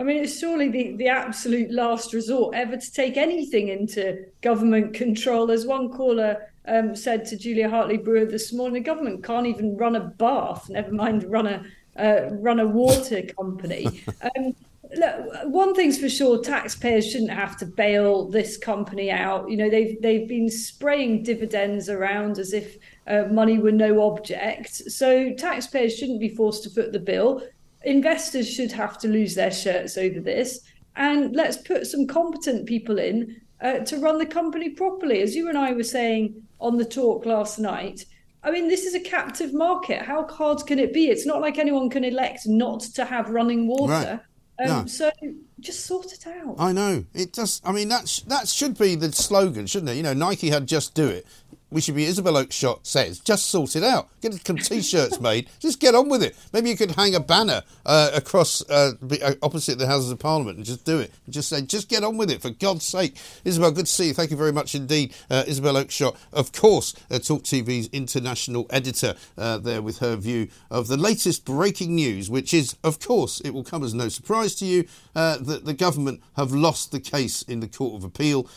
[0.00, 4.94] I mean, it's surely the, the absolute last resort ever to take anything into government
[4.94, 5.50] control.
[5.50, 9.76] As one caller um, said to Julia Hartley Brewer this morning, the government can't even
[9.76, 11.64] run a bath, never mind run a
[11.96, 14.02] uh, run a water company.
[14.22, 14.54] um,
[14.96, 19.50] look, one thing's for sure: taxpayers shouldn't have to bail this company out.
[19.50, 24.76] You know, they've they've been spraying dividends around as if uh, money were no object.
[24.76, 27.42] So taxpayers shouldn't be forced to foot the bill
[27.84, 30.60] investors should have to lose their shirts over this
[30.96, 35.48] and let's put some competent people in uh, to run the company properly as you
[35.48, 38.04] and i were saying on the talk last night
[38.42, 41.58] i mean this is a captive market how hard can it be it's not like
[41.58, 44.20] anyone can elect not to have running water
[44.58, 44.68] Right.
[44.70, 44.86] um, No.
[44.86, 45.10] so
[45.58, 47.62] just sort it out I know it does.
[47.64, 49.96] I mean, that sh- that should be the slogan, shouldn't it?
[49.96, 51.26] You know, Nike had "Just Do It."
[51.70, 54.08] We should be Isabel Oakeshott says, "Just sort it out.
[54.20, 55.48] Get some t-shirts made.
[55.60, 56.36] Just get on with it.
[56.52, 60.56] Maybe you could hang a banner uh, across uh, uh, opposite the Houses of Parliament
[60.56, 61.12] and just do it.
[61.28, 64.14] Just say, just get on with it for God's sake." Isabel, good to see you.
[64.14, 66.16] Thank you very much indeed, uh, Isabel Oakeshott.
[66.32, 71.44] Of course, uh, Talk TV's international editor uh, there with her view of the latest
[71.44, 75.38] breaking news, which is, of course, it will come as no surprise to you uh,
[75.38, 78.48] that the government have lost the case in the Court of Appeal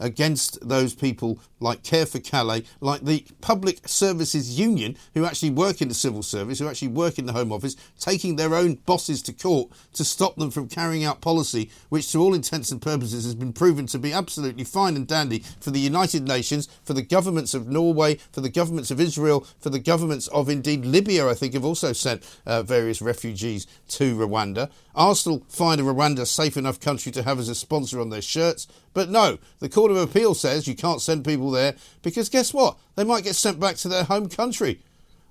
[0.00, 5.82] against those people like Care for Calais, like the Public Services Union, who actually work
[5.82, 9.20] in the civil service, who actually work in the Home Office, taking their own bosses
[9.22, 13.24] to court to stop them from carrying out policy which, to all intents and purposes,
[13.24, 17.02] has been proven to be absolutely fine and dandy for the United Nations, for the
[17.02, 21.34] governments of Norway, for the governments of Israel, for the governments of indeed Libya, I
[21.34, 24.70] think, have also sent uh, various refugees to Rwanda.
[24.94, 28.66] Arsenal find a Rwanda safe enough country to have as a sponsor on their shirts.
[28.92, 32.76] But no, the Court of Appeal says you can't send people there because guess what?
[32.96, 34.80] They might get sent back to their home country.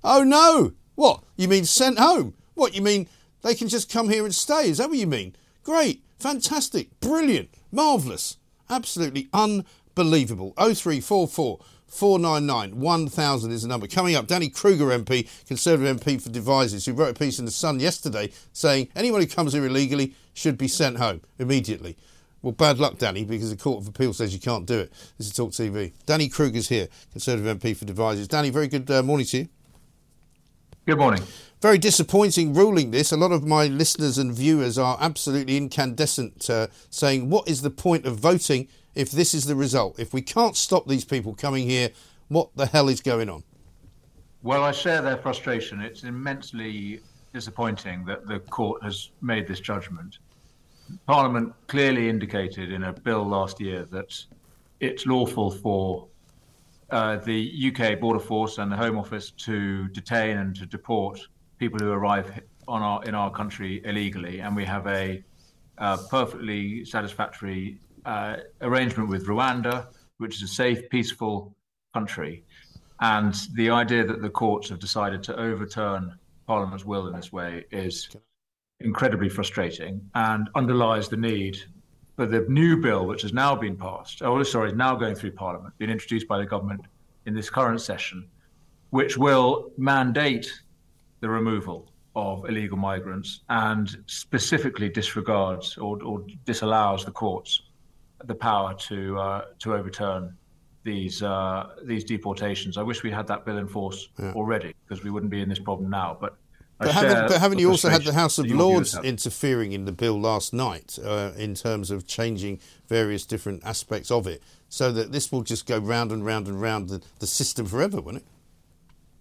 [0.02, 0.72] Oh no!
[0.94, 1.22] What?
[1.36, 2.34] You mean sent home?
[2.54, 2.74] What?
[2.74, 3.06] You mean
[3.42, 4.70] they can just come here and stay?
[4.70, 5.36] Is that what you mean?
[5.62, 8.38] Great, fantastic, brilliant, marvellous,
[8.70, 10.54] absolutely unbelievable.
[10.56, 13.86] 0344 499 1000 is the number.
[13.88, 17.50] Coming up, Danny Kruger MP, Conservative MP for Devizes, who wrote a piece in The
[17.50, 21.96] Sun yesterday saying anyone who comes here illegally should be sent home immediately.
[22.42, 24.92] Well, bad luck, Danny, because the Court of Appeal says you can't do it.
[25.18, 25.92] This is Talk TV.
[26.06, 28.28] Danny Kruger's here, Conservative MP for Devizes.
[28.28, 29.48] Danny, very good uh, morning to you.
[30.86, 31.22] Good morning.
[31.60, 33.12] Very disappointing ruling this.
[33.12, 37.70] A lot of my listeners and viewers are absolutely incandescent, uh, saying, What is the
[37.70, 39.98] point of voting if this is the result?
[39.98, 41.90] If we can't stop these people coming here,
[42.28, 43.44] what the hell is going on?
[44.42, 45.82] Well, I share their frustration.
[45.82, 47.00] It's immensely
[47.34, 50.18] disappointing that the court has made this judgment.
[51.06, 54.16] Parliament clearly indicated in a bill last year that
[54.80, 56.08] it's lawful for
[56.90, 61.20] uh, the UK Border Force and the Home Office to detain and to deport
[61.58, 65.22] people who arrive on our in our country illegally, and we have a
[65.78, 69.86] uh, perfectly satisfactory uh, arrangement with Rwanda,
[70.18, 71.54] which is a safe, peaceful
[71.94, 72.44] country.
[73.00, 76.14] And the idea that the courts have decided to overturn
[76.46, 78.08] Parliament's will in this way is
[78.80, 81.58] incredibly frustrating and underlies the need
[82.16, 85.32] for the new bill, which has now been passed, oh, sorry, is now going through
[85.32, 86.82] Parliament, been introduced by the government
[87.26, 88.26] in this current session,
[88.90, 90.50] which will mandate
[91.20, 97.62] the removal of illegal migrants and specifically disregards or, or disallows the courts
[98.24, 100.36] the power to uh, to overturn
[100.82, 102.76] these uh, these deportations.
[102.76, 104.32] I wish we had that bill in force yeah.
[104.32, 106.16] already because we wouldn't be in this problem now.
[106.20, 106.36] But
[106.80, 110.20] but haven't, but haven't you also had the House of Lords interfering in the bill
[110.20, 115.30] last night uh, in terms of changing various different aspects of it, so that this
[115.30, 118.24] will just go round and round and round the, the system forever, won't it?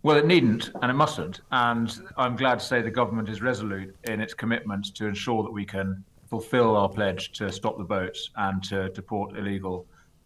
[0.02, 1.42] Well, it needn't and it mustn't.
[1.52, 5.52] And I'm glad to say the government is resolute in its commitment to ensure that
[5.52, 9.86] we can fulfill our pledge to stop the boats and to deport illegal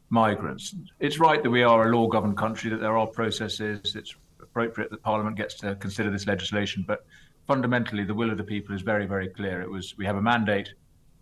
[0.09, 0.75] migrants.
[0.99, 3.95] It's right that we are a law governed country, that there are processes.
[3.95, 6.85] It's appropriate that Parliament gets to consider this legislation.
[6.87, 7.05] But
[7.47, 9.61] fundamentally, the will of the people is very, very clear.
[9.61, 10.73] It was we have a mandate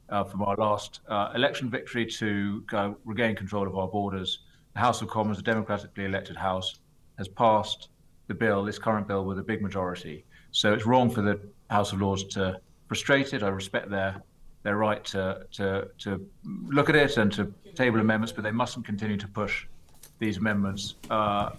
[0.10, 2.63] uh, from our last uh, election victory to
[3.05, 4.39] regain control of our borders.
[4.73, 6.79] The House of Commons, a democratically elected House,
[7.17, 7.89] has passed
[8.27, 10.23] the bill, this current bill, with a big majority.
[10.51, 13.43] So it's wrong for the House of Lords to frustrate it.
[13.43, 14.21] I respect their
[14.63, 18.86] their right to to to look at it and to table amendments, but they mustn't
[18.86, 19.65] continue to push
[20.19, 21.51] these amendments uh,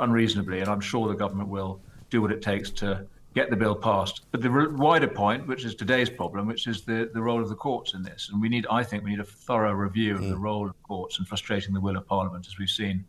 [0.00, 0.60] unreasonably.
[0.60, 1.80] And I'm sure the government will
[2.10, 4.22] do what it takes to get the bill passed.
[4.30, 7.54] But the wider point, which is today's problem, which is the, the role of the
[7.54, 10.30] courts in this, and we need, I think, we need a thorough review of mm.
[10.30, 13.04] the role of courts and frustrating the will of Parliament, as we've seen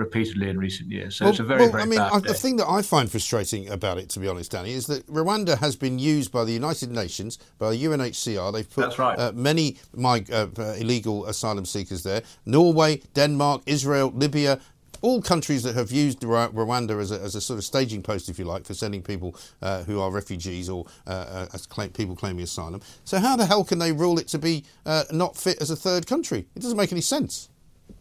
[0.00, 1.16] repeatedly in recent years.
[1.16, 3.10] So well, it's a very, well, very I mean, bad the thing that I find
[3.10, 6.52] frustrating about it, to be honest, Danny, is that Rwanda has been used by the
[6.52, 8.52] United Nations, by the UNHCR.
[8.52, 9.18] They've put right.
[9.18, 12.22] uh, many my, uh, uh, illegal asylum seekers there.
[12.46, 14.58] Norway, Denmark, Israel, Libya.
[15.02, 18.38] All countries that have used Rwanda as a, as a sort of staging post, if
[18.38, 22.14] you like, for sending people uh, who are refugees or uh, uh, as claim, people
[22.14, 22.82] claiming asylum.
[23.04, 24.64] So, how the hell can they rule it to be
[25.10, 26.46] not fit as a third country?
[26.54, 27.48] It doesn't make any sense.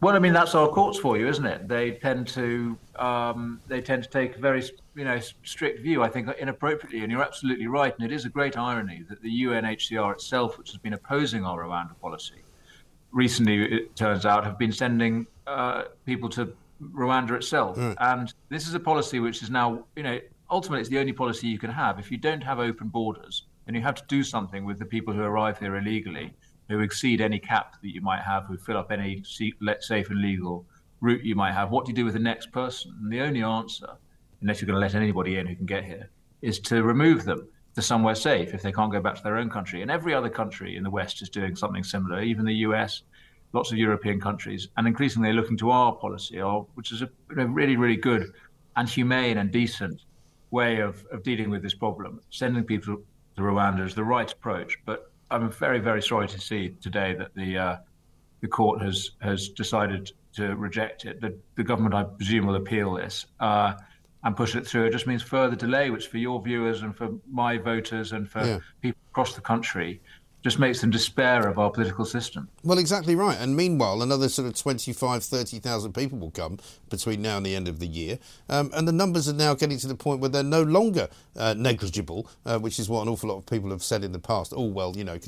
[0.01, 1.67] Well, I mean that's our courts for you, isn't it?
[1.67, 4.63] They tend to um, they tend to take a very
[4.95, 6.03] you know strict view.
[6.03, 7.93] I think inappropriately, and you're absolutely right.
[7.97, 11.63] And it is a great irony that the UNHCR itself, which has been opposing our
[11.63, 12.43] Rwanda policy,
[13.11, 17.77] recently it turns out have been sending uh, people to Rwanda itself.
[17.77, 17.95] Mm.
[17.99, 21.47] And this is a policy which is now you know ultimately it's the only policy
[21.47, 21.99] you can have.
[21.99, 25.13] If you don't have open borders, then you have to do something with the people
[25.13, 26.33] who arrive here illegally
[26.69, 30.65] who exceed any cap that you might have, who fill up any safe and legal
[31.01, 32.93] route you might have, what do you do with the next person?
[33.01, 33.89] And the only answer,
[34.41, 36.09] unless you're going to let anybody in who can get here,
[36.41, 39.49] is to remove them to somewhere safe if they can't go back to their own
[39.49, 39.81] country.
[39.81, 43.03] And every other country in the West is doing something similar, even the US,
[43.53, 46.39] lots of European countries, and increasingly looking to our policy,
[46.75, 48.31] which is a really, really good
[48.75, 50.01] and humane and decent
[50.51, 52.21] way of, of dealing with this problem.
[52.29, 52.97] Sending people
[53.35, 57.33] to Rwanda is the right approach, but I'm very, very sorry to see today that
[57.35, 57.77] the uh,
[58.41, 61.21] the court has has decided to reject it.
[61.21, 63.73] The, the government, I presume, will appeal this uh,
[64.23, 64.85] and push it through.
[64.85, 68.45] It just means further delay, which for your viewers and for my voters and for
[68.45, 68.59] yeah.
[68.81, 70.01] people across the country
[70.41, 72.47] just makes them despair of our political system.
[72.63, 73.37] Well, exactly right.
[73.37, 77.67] And meanwhile, another sort of 25, 30,000 people will come between now and the end
[77.67, 78.19] of the year.
[78.47, 81.55] Um, and the numbers are now getting to the point where they're no longer uh,
[81.57, 84.53] negligible, uh, which is what an awful lot of people have said in the past.
[84.55, 85.19] Oh, well, you know,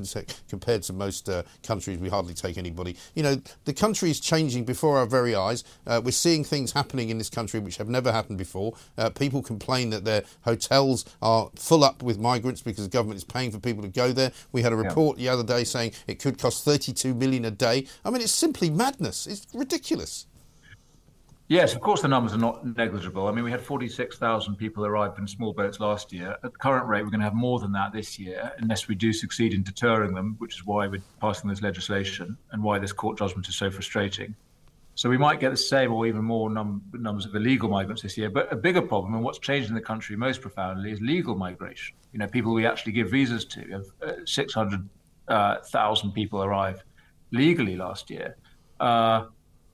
[0.47, 2.95] compared to most uh, countries, we hardly take anybody.
[3.13, 5.65] You know, the country is changing before our very eyes.
[5.85, 8.75] Uh, we're seeing things happening in this country which have never happened before.
[8.97, 13.25] Uh, people complain that their hotels are full up with migrants because the government is
[13.25, 14.31] paying for people to go there.
[14.53, 14.95] We had a report.
[14.95, 17.87] Yeah report the other day saying it could cost 32 million a day.
[18.05, 19.25] I mean, it's simply madness.
[19.25, 20.27] It's ridiculous.
[21.47, 23.27] Yes, of course, the numbers are not negligible.
[23.27, 26.37] I mean, we had 46,000 people arrive in small boats last year.
[26.43, 28.95] At the current rate, we're going to have more than that this year, unless we
[28.95, 32.93] do succeed in deterring them, which is why we're passing this legislation and why this
[32.93, 34.33] court judgment is so frustrating.
[34.95, 38.17] So we might get the same or even more num- numbers of illegal migrants this
[38.17, 38.29] year.
[38.29, 41.95] But a bigger problem, and what's changed in the country most profoundly, is legal migration.
[42.13, 43.83] You know, people we actually give visas to.
[44.01, 44.89] Uh, 600
[45.27, 46.83] uh, people arrived
[47.31, 48.35] legally last year.
[48.79, 49.25] Uh,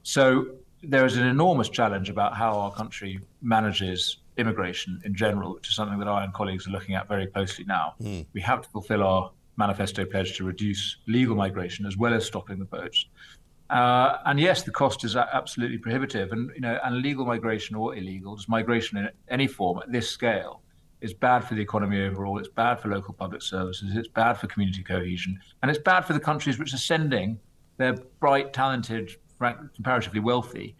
[0.03, 0.47] so
[0.83, 5.75] there is an enormous challenge about how our country manages immigration in general, which is
[5.75, 7.95] something that I and colleagues are looking at very closely now.
[8.01, 8.25] Mm.
[8.33, 12.59] We have to fulfill our manifesto pledge to reduce legal migration as well as stopping
[12.59, 13.07] the boats.
[13.69, 16.31] Uh, and yes, the cost is absolutely prohibitive.
[16.31, 20.09] And you know, and legal migration or illegal, just migration in any form at this
[20.09, 20.61] scale,
[21.01, 22.39] is bad for the economy overall.
[22.39, 23.95] It's bad for local public services.
[23.95, 27.39] It's bad for community cohesion, and it's bad for the countries which are sending
[27.77, 30.75] their bright, talented, comparatively wealthy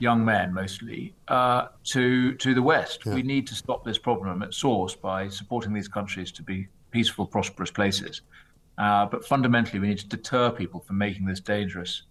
[0.00, 3.02] young men mostly uh, to to the West.
[3.04, 3.14] Yeah.
[3.14, 7.26] We need to stop this problem at source by supporting these countries to be peaceful,
[7.26, 8.22] prosperous places.
[8.78, 12.02] Uh, but fundamentally, we need to deter people from making this dangerous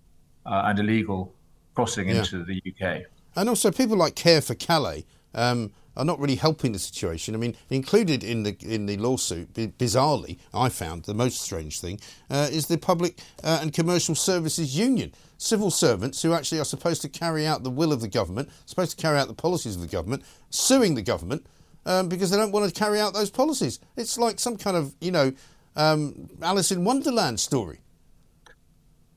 [0.50, 1.34] uh, and illegal
[1.76, 2.20] crossing yeah.
[2.20, 3.04] into the UK.
[3.36, 7.36] And also, people like Care for Calais um, are not really helping the situation.
[7.36, 12.00] I mean, included in the in the lawsuit, bizarrely, I found the most strange thing
[12.30, 15.14] uh, is the Public uh, and Commercial Services Union.
[15.38, 18.92] Civil servants who actually are supposed to carry out the will of the government, supposed
[18.92, 21.46] to carry out the policies of the government, suing the government
[21.86, 23.80] um, because they don't want to carry out those policies.
[23.96, 25.32] It's like some kind of, you know,
[25.78, 27.80] um, Alice in Wonderland story.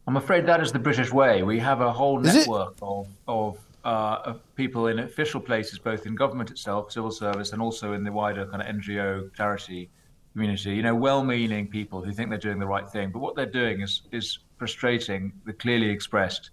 [0.06, 1.42] I'm afraid that is the British way.
[1.42, 6.14] We have a whole network of, of uh, of people in official places, both in
[6.14, 9.90] government itself, civil service, and also in the wider kind of NGO charity
[10.32, 10.70] community.
[10.70, 13.80] You know, well-meaning people who think they're doing the right thing, but what they're doing
[13.80, 16.50] is is frustrating the clearly expressed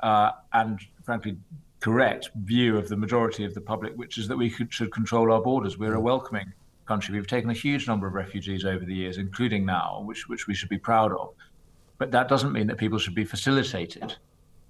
[0.00, 1.36] uh, and frankly
[1.80, 5.32] correct view of the majority of the public, which is that we could, should control
[5.32, 5.76] our borders.
[5.76, 6.02] We're a mm.
[6.02, 6.52] welcoming
[6.86, 7.14] country.
[7.14, 10.54] We've taken a huge number of refugees over the years, including now, which which we
[10.54, 11.34] should be proud of.
[11.98, 14.16] But that doesn't mean that people should be facilitated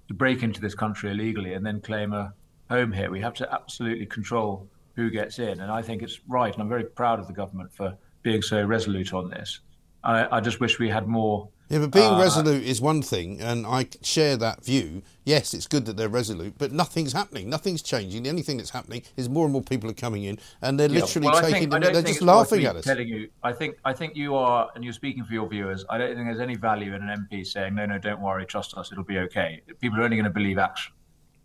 [0.07, 2.33] to break into this country illegally and then claim a
[2.69, 3.09] home here.
[3.09, 5.59] We have to absolutely control who gets in.
[5.59, 6.53] And I think it's right.
[6.53, 9.59] And I'm very proud of the government for being so resolute on this.
[10.03, 13.39] I, I just wish we had more yeah, but being uh, resolute is one thing,
[13.41, 15.01] and I share that view.
[15.23, 17.49] Yes, it's good that they're resolute, but nothing's happening.
[17.49, 18.23] Nothing's changing.
[18.23, 20.89] The only thing that's happening is more and more people are coming in, and they're
[20.89, 21.69] yeah, literally well, taking.
[21.69, 22.83] Think, them, they're just laughing at us.
[22.83, 25.85] Telling you, I think, I think you are, and you're speaking for your viewers.
[25.89, 28.77] I don't think there's any value in an MP saying, "No, no, don't worry, trust
[28.77, 30.93] us, it'll be okay." People are only going to believe action.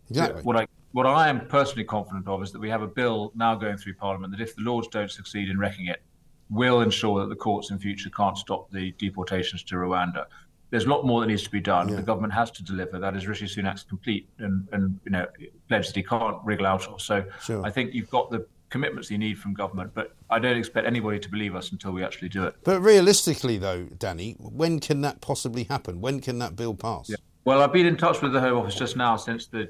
[0.09, 0.43] Exactly.
[0.43, 3.55] What I what I am personally confident of is that we have a bill now
[3.55, 6.01] going through Parliament that if the Lords don't succeed in wrecking it,
[6.49, 10.25] will ensure that the courts in future can't stop the deportations to Rwanda
[10.69, 11.89] there's a lot more that needs to be done.
[11.89, 11.95] Yeah.
[11.95, 12.99] The government has to deliver.
[12.99, 15.25] That is Rishi Sunak's complete and, and you know
[15.67, 17.01] pledge that he can't wriggle out of.
[17.01, 17.65] So sure.
[17.65, 21.19] I think you've got the commitments you need from government, but I don't expect anybody
[21.19, 22.55] to believe us until we actually do it.
[22.63, 26.01] But realistically, though, Danny, when can that possibly happen?
[26.01, 27.09] When can that bill pass?
[27.09, 27.15] Yeah.
[27.45, 29.69] Well, I've been in touch with the Home Office just now since the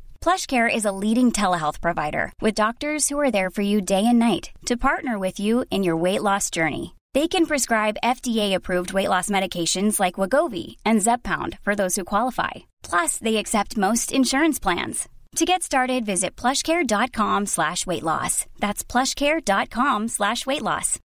[0.21, 4.19] PlushCare is a leading telehealth provider with doctors who are there for you day and
[4.19, 6.95] night to partner with you in your weight loss journey.
[7.15, 12.51] They can prescribe FDA-approved weight loss medications like Wegovy and Zepbound for those who qualify.
[12.83, 15.09] Plus, they accept most insurance plans.
[15.37, 18.45] To get started, visit plushcare.com slash weight loss.
[18.59, 20.99] That's plushcare.com slash weight loss.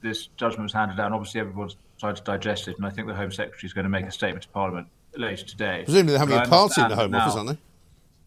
[0.00, 1.12] This judgment was handed down.
[1.12, 3.90] Obviously, everyone's trying to digest it, and I think the Home Secretary is going to
[3.90, 5.82] make a statement to Parliament later today.
[5.84, 7.58] Presumably they're having a party in the Home now, Office, aren't they?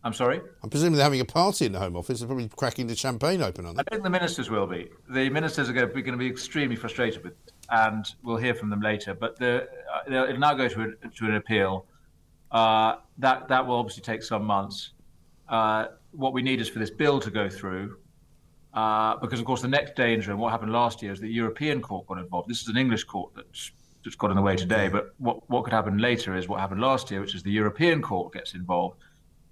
[0.04, 0.40] I'm sorry?
[0.62, 2.20] I'm presuming they're having a party in the Home Office.
[2.20, 3.84] They're probably cracking the champagne open, aren't they?
[3.88, 4.90] I think the ministers will be.
[5.10, 8.38] The ministers are going to be, going to be extremely frustrated with it, and we'll
[8.38, 9.16] hear from them later.
[9.16, 11.88] But the, uh, it'll now go to, a, to an appeal.
[12.52, 14.92] Uh, that, that will obviously take some months.
[15.50, 17.98] Uh, what we need is for this bill to go through,
[18.76, 21.82] uh, because, of course, the next danger and what happened last year is the European
[21.82, 22.48] Court got involved.
[22.48, 23.72] This is an English court that's
[24.06, 24.88] in the way today.
[24.88, 28.02] But what, what could happen later is what happened last year, which is the European
[28.02, 28.98] Court gets involved.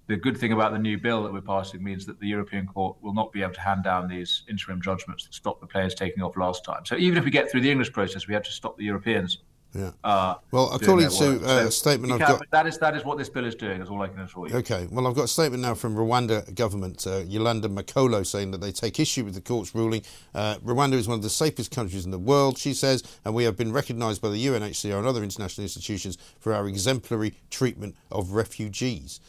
[0.06, 2.96] The good thing about the new bill that we're passing means that the European Court
[3.00, 6.22] will not be able to hand down these interim judgments that stop the players taking
[6.22, 6.84] off last time.
[6.84, 9.38] So even if we get through the English process, we have to stop the Europeans
[9.74, 9.90] yeah.
[10.04, 13.28] Uh, well, according to uh, a statement I've got, that is that is what this
[13.28, 13.80] bill is doing.
[13.80, 14.54] Is all I can assure you.
[14.56, 14.86] Okay.
[14.90, 18.70] Well, I've got a statement now from Rwanda government, uh, Yolande Makolo, saying that they
[18.70, 20.02] take issue with the court's ruling.
[20.34, 23.44] Uh, Rwanda is one of the safest countries in the world, she says, and we
[23.44, 28.32] have been recognised by the UNHCR and other international institutions for our exemplary treatment of
[28.32, 29.20] refugees.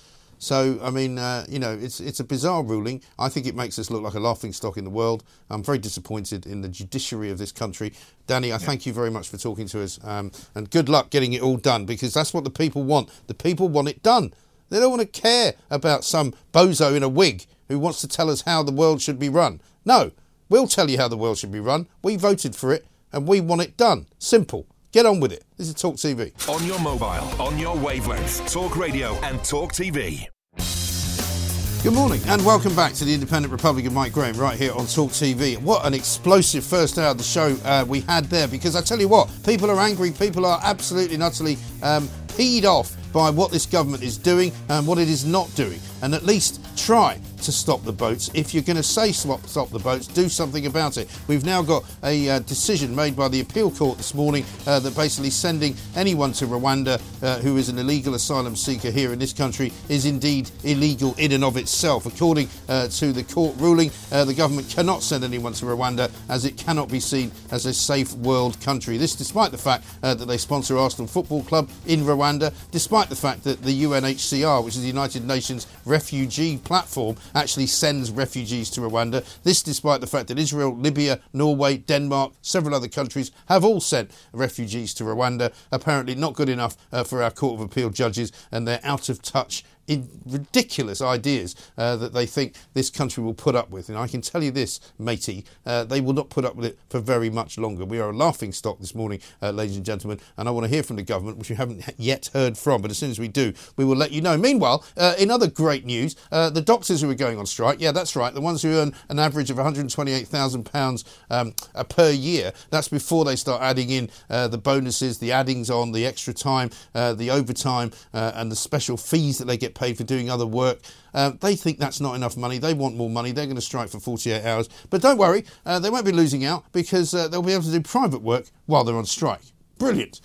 [0.46, 3.02] So, I mean, uh, you know, it's it's a bizarre ruling.
[3.18, 5.24] I think it makes us look like a laughing stock in the world.
[5.50, 7.94] I'm very disappointed in the judiciary of this country.
[8.28, 11.34] Danny, I thank you very much for talking to us, um, and good luck getting
[11.34, 13.10] it all done because that's what the people want.
[13.26, 14.36] The people want it done.
[14.70, 18.30] They don't want to care about some bozo in a wig who wants to tell
[18.30, 19.62] us how the world should be run.
[19.84, 20.12] No,
[20.48, 21.88] we'll tell you how the world should be run.
[22.04, 24.06] We voted for it, and we want it done.
[24.20, 24.68] Simple.
[24.92, 25.44] Get on with it.
[25.58, 26.34] This is Talk TV.
[26.48, 30.28] On your mobile, on your wavelength, Talk Radio and Talk TV.
[30.58, 34.88] Good morning and welcome back to the Independent Republic of Mike Graham right here on
[34.88, 35.62] Talk TV.
[35.62, 39.00] What an explosive first hour of the show uh, we had there because I tell
[39.00, 43.52] you what, people are angry, people are absolutely and utterly um, peed off by what
[43.52, 45.80] this government is doing and what it is not doing.
[46.06, 48.30] And at least try to stop the boats.
[48.34, 51.08] If you're going to say stop, stop the boats, do something about it.
[51.28, 54.96] We've now got a uh, decision made by the appeal court this morning uh, that
[54.96, 59.34] basically sending anyone to Rwanda uh, who is an illegal asylum seeker here in this
[59.34, 62.06] country is indeed illegal in and of itself.
[62.06, 66.46] According uh, to the court ruling, uh, the government cannot send anyone to Rwanda as
[66.46, 68.98] it cannot be seen as a safe world country.
[68.98, 73.16] This despite the fact uh, that they sponsor Arsenal Football Club in Rwanda, despite the
[73.16, 78.82] fact that the UNHCR, which is the United Nations refugee platform, actually sends refugees to
[78.82, 79.24] Rwanda.
[79.44, 84.12] This despite the fact that Israel, Libya, Norway, Denmark, several other countries have all sent
[84.34, 85.54] refugees to Rwanda.
[85.72, 89.22] Apparently not good enough uh, for our Court of Appeal judges, and they're out of
[89.22, 93.90] touch ridiculous ideas uh, that they think this country will put up with.
[93.90, 96.80] And I can tell you this, matey, uh, they will not put up with it
[96.90, 97.86] for very much longer.
[97.86, 100.74] We are a laughing stock this morning, uh, ladies and gentlemen, and I want to
[100.74, 102.82] hear from the government, which we haven't yet heard from.
[102.82, 104.38] But as soon as we do, we will let you know.
[104.38, 107.92] Meanwhile, uh, in other great news, uh, the doctors who are going on strike, yeah,
[107.92, 111.54] that's right, the ones who earn an average of £128,000 um,
[111.90, 116.06] per year, that's before they start adding in uh, the bonuses, the addings on, the
[116.06, 120.48] extra time, the overtime, and the special fees that they get paid for doing other
[120.48, 120.80] work.
[121.14, 122.58] Uh, they think that's not enough money.
[122.58, 123.32] They want more money.
[123.32, 124.70] They're going to strike for 48 hours.
[124.90, 127.72] But don't worry, uh, they won't be losing out because uh, they'll be able to
[127.72, 129.42] do private work while they're on strike.
[129.78, 130.22] Brilliant.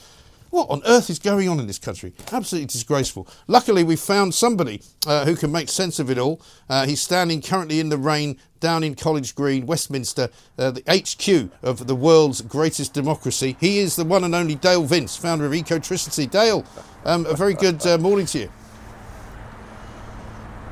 [0.51, 2.13] What on earth is going on in this country?
[2.33, 3.29] Absolutely disgraceful.
[3.47, 6.43] Luckily, we found somebody uh, who can make sense of it all.
[6.69, 10.29] Uh, he's standing currently in the rain down in College Green, Westminster,
[10.59, 13.57] uh, the HQ of the world's greatest democracy.
[13.61, 16.29] He is the one and only Dale Vince, founder of Ecotricity.
[16.29, 16.65] Dale,
[17.05, 18.53] um, a very good uh, morning to you.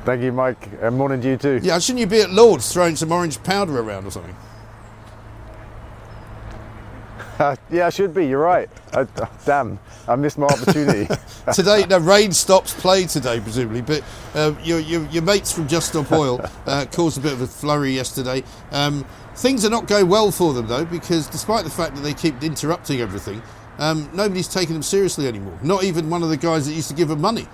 [0.05, 0.69] Thank you, Mike.
[0.81, 1.59] And morning to you too.
[1.61, 4.35] Yeah, shouldn't you be at Lord's throwing some orange powder around or something?
[7.39, 8.27] Uh, yeah, I should be.
[8.27, 8.69] You're right.
[8.91, 9.05] Uh,
[9.45, 9.79] damn,
[10.09, 11.07] I missed my opportunity.
[11.53, 13.81] today, the rain stops play today, presumably.
[13.81, 14.03] But
[14.35, 17.47] uh, your, your, your mates from Just Stop Oil uh, caused a bit of a
[17.47, 18.43] flurry yesterday.
[18.71, 22.13] Um, things are not going well for them though, because despite the fact that they
[22.13, 23.41] keep interrupting everything,
[23.77, 25.57] um, nobody's taking them seriously anymore.
[25.63, 27.47] Not even one of the guys that used to give them money.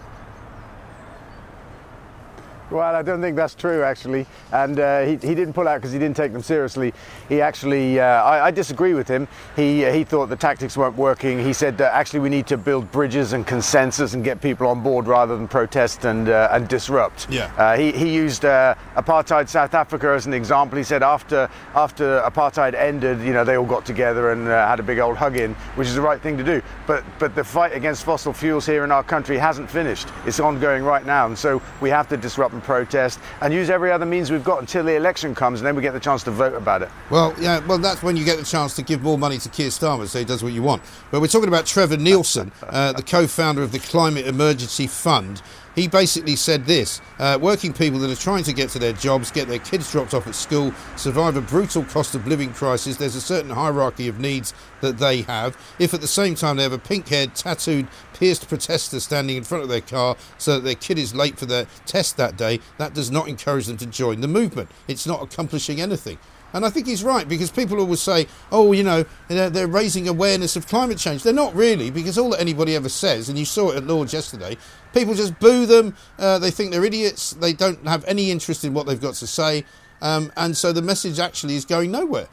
[2.71, 4.25] Well, I don't think that's true, actually.
[4.51, 6.93] And uh, he, he didn't pull out because he didn't take them seriously.
[7.29, 9.27] He actually, uh, I, I, disagree with him.
[9.55, 11.37] He, uh, he thought the tactics weren't working.
[11.37, 14.81] He said that actually we need to build bridges and consensus and get people on
[14.81, 17.29] board rather than protest and, uh, and disrupt.
[17.29, 17.53] Yeah.
[17.55, 20.77] Uh, he, he used uh, apartheid South Africa as an example.
[20.77, 24.83] He said after, after apartheid ended, you know, they all got together and had a
[24.83, 26.63] big old hug in, which is the right thing to do.
[26.87, 30.07] But, but the fight against fossil fuels here in our country hasn't finished.
[30.25, 31.27] It's ongoing right now.
[31.27, 34.59] And so we have to disrupt and protest and use every other means we've got
[34.59, 36.89] until the election comes and then we get the chance to vote about it.
[37.09, 39.69] Well, yeah, well, that's when you get the chance to give more money to Keir
[39.69, 40.81] Starmer so he does what you want.
[41.11, 45.41] But we're talking about Trevor Neilson, uh, the co founder of the Climate Emergency Fund.
[45.75, 49.29] He basically said this uh, working people that are trying to get to their jobs,
[49.29, 53.15] get their kids dropped off at school, survive a brutal cost of living crisis, there's
[53.15, 55.57] a certain hierarchy of needs that they have.
[55.77, 59.43] If at the same time they have a pink haired, tattooed, pierced protester standing in
[59.43, 62.61] front of their car so that their kid is late for their test that day,
[62.77, 64.69] that does not encourage them to join the movement.
[64.87, 66.17] It's not accomplishing anything.
[66.55, 70.55] And I think he's right because people always say, oh, you know, they're raising awareness
[70.55, 71.21] of climate change.
[71.21, 74.13] They're not really because all that anybody ever says, and you saw it at Lord's
[74.13, 74.55] yesterday,
[74.93, 75.97] people just boo them.
[76.17, 77.31] Uh, they think they're idiots.
[77.31, 79.65] They don't have any interest in what they've got to say.
[80.01, 82.29] Um, and so the message actually is going nowhere.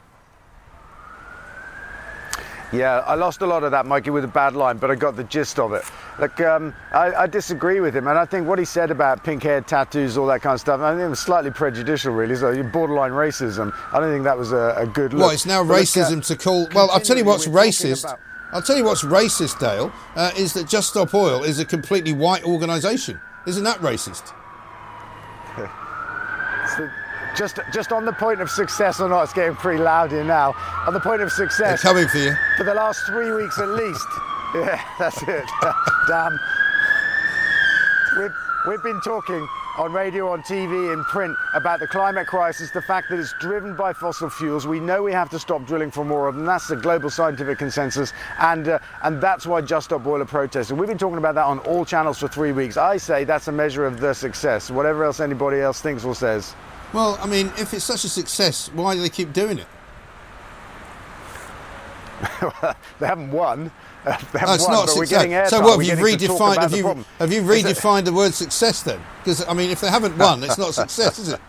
[2.73, 5.15] Yeah, I lost a lot of that, Mikey, with a bad line, but I got
[5.15, 5.83] the gist of it.
[6.19, 9.43] Look, um, I, I, disagree with him, and I think what he said about pink
[9.43, 12.33] hair tattoos, all that kind of stuff, I think it was slightly prejudicial, really.
[12.33, 13.73] It's like borderline racism.
[13.91, 15.21] I don't think that was a, a good look.
[15.21, 16.67] Well, it's now but racism uh, to call.
[16.73, 18.05] Well, I'll tell you what's racist.
[18.05, 18.19] About...
[18.51, 22.13] I'll tell you what's racist, Dale, uh, is that Just Stop Oil is a completely
[22.13, 23.19] white organisation.
[23.45, 24.33] Isn't that racist?
[27.35, 30.53] Just just on the point of success or not, it's getting pretty loud here now.
[30.87, 33.69] On the point of success, They're coming for you for the last three weeks at
[33.69, 34.07] least.
[34.55, 35.45] Yeah, that's it.
[36.07, 36.39] Damn.
[38.19, 38.35] We've
[38.67, 39.47] we've been talking
[39.79, 43.75] on radio, on TV, in print about the climate crisis, the fact that it's driven
[43.75, 44.67] by fossil fuels.
[44.67, 46.45] We know we have to stop drilling for more of them.
[46.45, 50.77] That's the global scientific consensus, and uh, and that's why Just Stop Oil are protesting.
[50.77, 52.77] We've been talking about that on all channels for three weeks.
[52.77, 54.69] I say that's a measure of the success.
[54.69, 56.53] Whatever else anybody else thinks or says.
[56.93, 59.67] Well, I mean, if it's such a success, why do they keep doing it?
[62.99, 63.71] they haven't won.
[64.05, 65.23] Uh, they haven't No, it's won, not but we're success.
[65.23, 65.49] getting airtime.
[65.49, 66.61] So what have you getting to talk redefined?
[66.61, 69.01] Have you have you redefined the word success then?
[69.19, 71.41] Because I mean, if they haven't won, it's not a success, is it?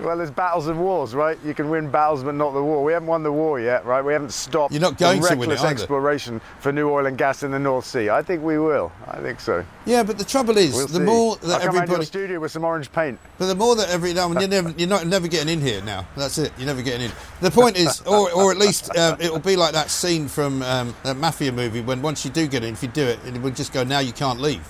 [0.00, 1.38] Well, there's battles and wars, right?
[1.44, 2.82] You can win battles, but not the war.
[2.82, 4.04] We haven't won the war yet, right?
[4.04, 7.16] We haven't stopped You're not going the to win it exploration for new oil and
[7.16, 8.10] gas in the North Sea.
[8.10, 8.90] I think we will.
[9.06, 9.64] I think so.
[9.86, 11.04] Yeah, but the trouble is, We'll the see.
[11.04, 13.20] more I'll that come your everybody, studio with some orange paint.
[13.38, 16.06] but the more that every now you're never, you're not never getting in here now.
[16.16, 16.52] That's it.
[16.58, 17.12] You're never getting in.
[17.40, 20.62] The point is, or or at least um, it will be like that scene from
[20.62, 23.40] um, that mafia movie when once you do get in, if you do it, it
[23.40, 24.66] would just go now you can't leave.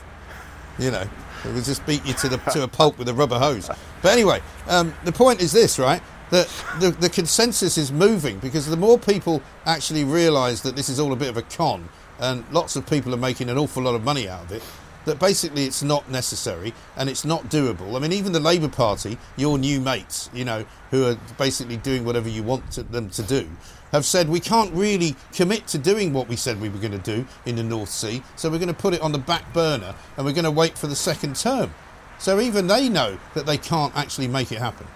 [0.79, 1.09] You know,
[1.45, 3.69] it would just beat you to the to a pulp with a rubber hose.
[4.03, 6.03] But anyway, um, the point is this, right?
[6.31, 6.49] That
[6.81, 11.13] the, the consensus is moving because the more people actually realise that this is all
[11.13, 11.89] a bit of a con,
[12.19, 14.63] and lots of people are making an awful lot of money out of it.
[15.05, 17.95] That basically it's not necessary and it's not doable.
[17.97, 22.05] I mean, even the Labour Party, your new mates, you know, who are basically doing
[22.05, 23.49] whatever you want to, them to do,
[23.93, 26.99] have said we can't really commit to doing what we said we were going to
[26.99, 29.95] do in the North Sea, so we're going to put it on the back burner
[30.17, 31.73] and we're going to wait for the second term.
[32.19, 34.87] So even they know that they can't actually make it happen.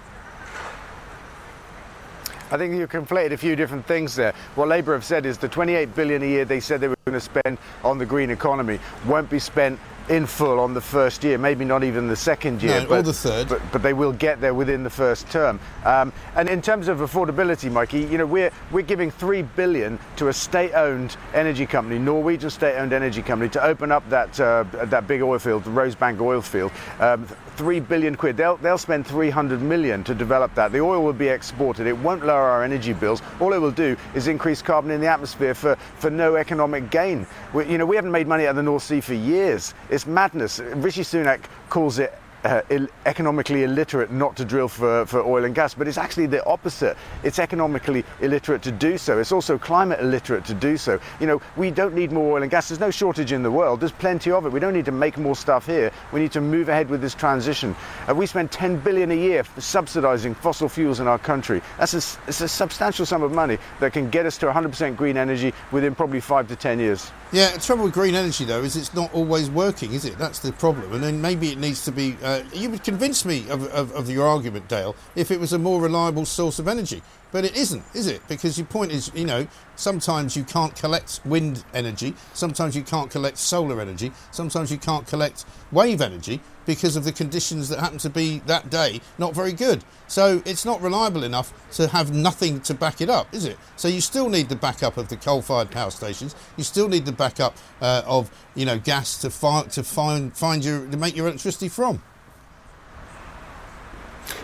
[2.51, 4.33] I think you conflated a few different things there.
[4.55, 7.19] What Labour have said is the 28 billion a year they said they were going
[7.19, 9.79] to spend on the green economy won't be spent
[10.09, 13.05] in full on the first year, maybe not even the second year, No, or but,
[13.05, 13.49] the third.
[13.49, 15.61] But, but they will get there within the first term.
[15.85, 20.29] Um, and in terms of affordability, Mikey, you know we're we're giving three billion to
[20.29, 25.23] a state-owned energy company, Norwegian state-owned energy company, to open up that uh, that big
[25.23, 26.73] oil field, the Rosebank oil field.
[27.01, 27.27] Um,
[27.59, 28.37] Three billion quid.
[28.37, 30.71] They'll, they'll spend 300 million to develop that.
[30.71, 31.89] The oil will be exported.
[31.89, 33.21] It won't lower our energy bills.
[33.41, 37.27] All it will do is increase carbon in the atmosphere for, for no economic gain.
[37.53, 39.75] We, you know, we haven't made money out of the North Sea for years.
[39.91, 40.61] It's madness.
[40.61, 45.55] Rishi Sunak calls it uh, Ill- economically illiterate not to drill for, for oil and
[45.55, 46.97] gas, but it's actually the opposite.
[47.23, 49.19] It's economically illiterate to do so.
[49.19, 51.01] It's also climate illiterate to do so.
[51.21, 52.69] You know, we don't need more oil and gas.
[52.69, 53.81] There's no shortage in the world.
[53.81, 54.53] There's plenty of it.
[54.53, 55.91] We don't need to make more stuff here.
[56.13, 57.75] We need to move ahead with this transition.
[58.09, 61.63] Uh, we spend 10 billion a year subsidizing fossil fuels in our country.
[61.79, 65.17] That's a, it's a substantial sum of money that can get us to 100% green
[65.17, 67.11] energy within probably five to 10 years.
[67.31, 70.17] Yeah, the trouble with green energy though is it's not always working, is it?
[70.17, 70.95] That's the problem.
[70.95, 72.17] And then maybe it needs to be.
[72.23, 75.59] Uh, you would convince me of, of, of your argument, Dale, if it was a
[75.59, 77.03] more reliable source of energy.
[77.31, 78.27] But it isn't, is it?
[78.27, 83.11] Because your point is, you know, sometimes you can't collect wind energy, sometimes you can't
[83.11, 87.99] collect solar energy, sometimes you can't collect wave energy because of the conditions that happen
[87.99, 89.85] to be that day not very good.
[90.07, 93.59] So it's not reliable enough to have nothing to back it up, is it?
[93.77, 96.35] So you still need the backup of the coal-fired power stations.
[96.57, 100.65] You still need the backup uh, of you know gas to find to find find
[100.65, 102.03] your to make your electricity from.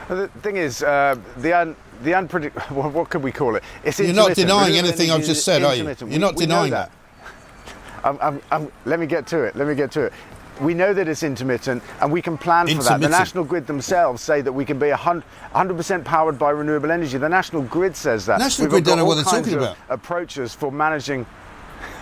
[0.09, 2.83] Well, The thing is, uh, the un, the unpredictable.
[2.91, 3.63] What, could we call it?
[3.85, 5.85] It's You're not denying anything I've just said, are you?
[5.85, 6.91] You're We- not we denying that.
[8.05, 9.57] I'm, I'm, I'm, let me get to it.
[9.57, 10.13] Let me get to it.
[10.61, 13.01] We know that it's intermittent, and we can plan for that.
[13.01, 17.19] The National Grid themselves say that we can be 100 percent powered by renewable energy.
[17.19, 18.39] The National Grid says that.
[18.39, 19.77] National We've Grid don't know what they're talking about.
[19.89, 21.27] Approaches for managing.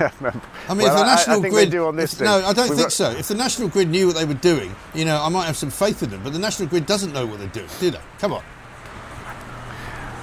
[0.01, 0.05] I
[0.69, 2.25] I mean, if the National I, think grid, do on this thing.
[2.27, 3.11] no, I don't We've think got- so.
[3.11, 5.71] If the National Grid knew what they were doing, you know, I might have some
[5.71, 6.23] faith in them.
[6.23, 8.01] But the National Grid doesn't know what they're doing, do they?
[8.19, 8.43] Come on.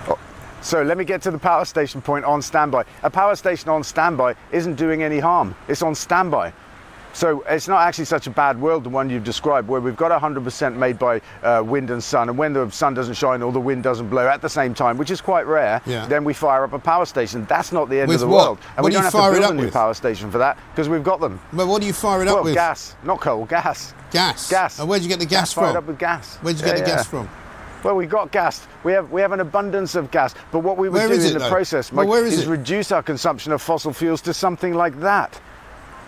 [0.08, 0.20] Oh,
[0.62, 2.86] so let me get to the power station point on standby.
[3.04, 5.56] A power station on standby isn't doing any harm.
[5.68, 6.54] It's on standby.
[7.20, 10.10] So it's not actually such a bad world, the one you've described, where we've got
[10.10, 13.60] 100% made by uh, wind and sun, and when the sun doesn't shine or the
[13.60, 16.06] wind doesn't blow at the same time, which is quite rare, Yeah.
[16.06, 17.44] then we fire up a power station.
[17.50, 18.46] That's not the end With of the what?
[18.46, 18.58] world.
[18.78, 19.74] And What we do don't you have to build a new with?
[19.74, 21.42] power station for that because we've got them.
[21.52, 22.54] But what do you fire it up well, with?
[22.54, 23.94] gas, not coal, gas.
[24.12, 24.50] Gas.
[24.50, 24.80] Gas.
[24.80, 25.66] And where'd you get the gas, from?
[25.66, 26.38] fired up with gas.
[26.38, 26.96] Where'd you Yeah, get the yeah.
[26.96, 27.28] gas from?
[27.84, 28.66] Well, we've got gas.
[28.86, 30.36] We have we have an abundance of gas.
[30.54, 31.50] But what we would Where do in it, the though?
[31.50, 35.38] process, Well, Mike, where is reduce our consumption of fossil fuels to something like that.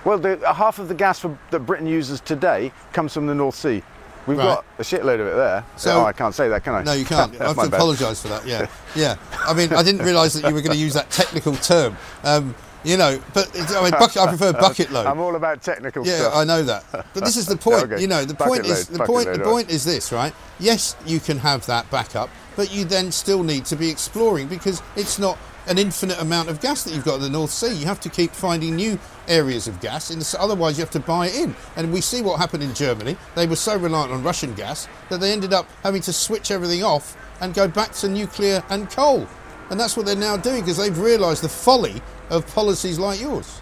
[0.04, 3.36] Well, the, uh, half of the gas for, that Britain uses today comes from the
[3.36, 3.84] North Sea.
[4.28, 4.46] We've Right.
[4.56, 5.64] got a shitload of it there.
[5.78, 6.84] So- oh, I can't say that, can I?
[6.84, 7.34] No, you can't.
[7.42, 8.46] I have to apologise for that.
[8.46, 9.16] Yeah, yeah.
[9.48, 11.98] I mean, I didn't realise that you were going to use that technical term.
[12.24, 15.06] Um, you know, but I mean, bucket, I prefer bucket load.
[15.06, 16.36] I'm all about technical Yeah, stuff.
[16.36, 16.84] I know that.
[16.92, 17.84] But this is the point.
[17.84, 18.02] Okay.
[18.02, 19.28] You know, the Bucket point is the point.
[19.28, 20.34] load, the point is this, right?
[20.60, 22.30] Yes, you can have that backup.
[22.56, 25.38] But you then still need to be exploring because it's not
[25.68, 27.74] an infinite amount of gas that you've got in the North Sea.
[27.74, 31.00] You have to keep finding new areas of gas, in the, otherwise you have to
[31.00, 31.56] buy it in.
[31.76, 33.16] And we see what happened in Germany.
[33.36, 36.84] They were so reliant on Russian gas that they ended up having to switch everything
[36.84, 39.28] off and go back to nuclear and coal.
[39.70, 43.62] And that's what they're now doing because they've realised the folly of policies like yours.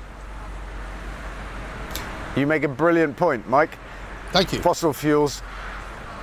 [2.36, 3.78] You make a brilliant point, Mike.
[4.32, 4.60] Thank you.
[4.60, 5.42] Fossil fuels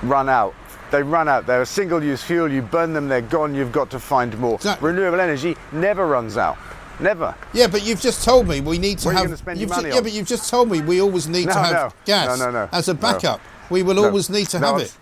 [0.01, 0.55] run out.
[0.91, 1.45] They run out.
[1.45, 2.51] They're a single use fuel.
[2.51, 3.53] You burn them, they're gone.
[3.53, 4.59] You've got to find more.
[4.81, 6.57] Renewable energy never runs out.
[6.99, 7.35] Never.
[7.53, 9.75] Yeah, but you've just told me we need to What are you spend your ju-
[9.75, 11.89] money yeah, but you've just told me we always need No, to have no.
[12.05, 12.69] gas No, no, no.
[12.71, 13.39] as a backup.
[13.69, 14.95] We will always need to have it.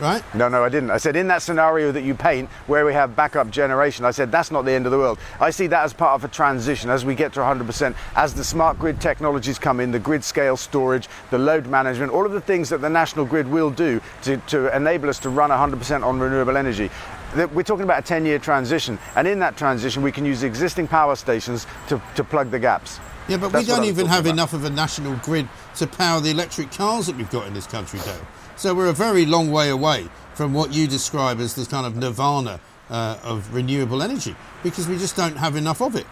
[0.00, 0.22] Right?
[0.34, 0.90] No, no, I didn't.
[0.90, 4.32] I said in that scenario that you paint where we have backup generation, I said
[4.32, 5.18] that's not the end of the world.
[5.38, 8.42] I see that as part of a transition as we get to 100%, as the
[8.42, 12.40] smart grid technologies come in, the grid scale storage, the load management, all of the
[12.40, 16.18] things that the national grid will do to, to enable us to run 100% on
[16.18, 16.90] renewable energy.
[17.36, 20.88] We're talking about a 10 year transition, and in that transition, we can use existing
[20.88, 23.00] power stations to, to plug the gaps.
[23.28, 24.32] Yeah, but That's we don't even have about.
[24.34, 27.66] enough of a national grid to power the electric cars that we've got in this
[27.66, 28.20] country, Dale.
[28.56, 31.96] So we're a very long way away from what you describe as the kind of
[31.96, 36.06] nirvana uh, of renewable energy because we just don't have enough of it.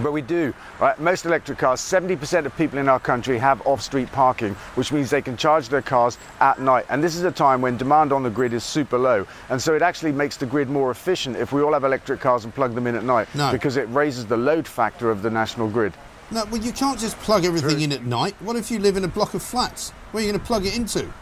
[0.00, 0.54] But we do.
[0.80, 0.98] Right?
[0.98, 5.20] Most electric cars, 70% of people in our country have off-street parking, which means they
[5.20, 6.86] can charge their cars at night.
[6.88, 9.26] And this is a time when demand on the grid is super low.
[9.50, 12.44] And so it actually makes the grid more efficient if we all have electric cars
[12.44, 13.28] and plug them in at night.
[13.34, 13.52] No.
[13.52, 15.92] Because it raises the load factor of the national grid.
[16.32, 18.34] No, well, you can't just plug everything in at night.
[18.40, 19.90] What if you live in a block of flats?
[20.12, 21.12] Where are you going to plug it into?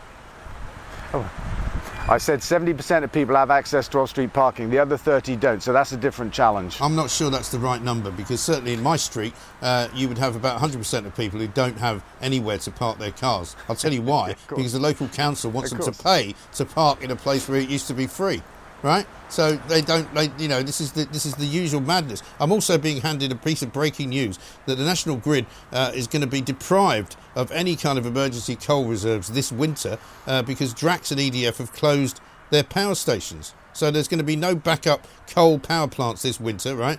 [2.09, 4.71] I said 70% of people have access to off-street parking.
[4.71, 5.63] The other 30 don't.
[5.63, 6.81] So that's a different challenge.
[6.81, 10.19] I'm not sure that's the right number because certainly in my street, uh, you would
[10.19, 13.57] have about 100% of people who don't have anywhere to park their cars.
[13.69, 14.35] I'll tell you why.
[14.47, 14.59] course.
[14.59, 17.69] because the local council wants them to pay to park in a place where it
[17.69, 18.43] used to be free.
[18.83, 20.13] Right, so they don't.
[20.15, 22.23] They, you know, this is the this is the usual madness.
[22.39, 26.07] I'm also being handed a piece of breaking news that the national grid uh, is
[26.07, 30.73] going to be deprived of any kind of emergency coal reserves this winter uh, because
[30.73, 33.55] Drax and EDF have closed their power stations.
[33.75, 36.99] So there's going to be no backup coal power plants this winter, right?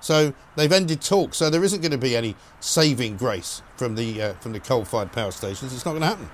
[0.00, 1.38] So they've ended talks.
[1.38, 5.12] So there isn't going to be any saving grace from the uh, from the coal-fired
[5.12, 5.74] power stations.
[5.74, 6.30] It's not going to happen.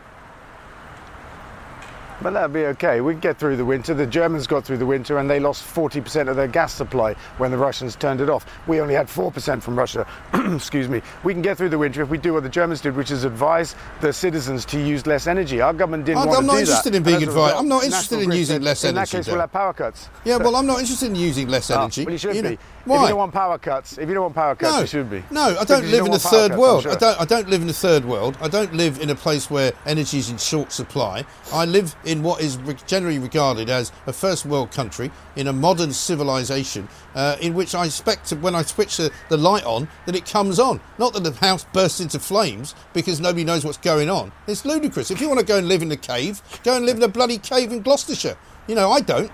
[2.23, 3.01] But that'd be okay.
[3.01, 3.95] We can get through the winter.
[3.95, 7.51] The Germans got through the winter and they lost 40% of their gas supply when
[7.51, 8.47] the Russians turned it off.
[8.67, 10.07] We only had 4% from Russia.
[10.35, 11.03] Excuse me.
[11.25, 13.25] We can get through the winter if we do what the Germans did, which is
[13.25, 15.61] advise the citizens to use less energy.
[15.61, 16.97] Our government didn't I'm- want I'm to not do interested that.
[16.99, 17.57] in being And as a advised.
[17.57, 20.09] I'm not interested in using said, less In that energy, case, we'll have power cuts.
[20.25, 22.05] Yeah, well, I'm not interested in using less Ah, energy.
[22.05, 22.43] well, you should know.
[22.43, 22.55] be.
[22.55, 23.03] If Why?
[23.03, 25.23] you don't want power cuts, if you don't want power cuts, no, you should be.
[25.31, 26.83] No, I don't you live in a third cuts, world.
[26.83, 26.93] sure.
[26.93, 27.21] I don't.
[27.21, 28.37] I don't live in a third world.
[28.41, 31.25] I don't live in a place where energy is in short supply.
[31.53, 35.93] I live in what is generally regarded as a first world country in a modern
[35.93, 40.17] civilization, uh, in which I expect to, when I switch the, the light on that
[40.17, 40.81] it comes on.
[40.99, 44.33] Not that the house bursts into flames because nobody knows what's going on.
[44.49, 45.13] It's ludicrous.
[45.13, 47.09] If you want to go and live in a cave, go and live in a
[47.09, 48.37] bloody cave in Gloucestershire.
[48.67, 49.31] You know, I don't.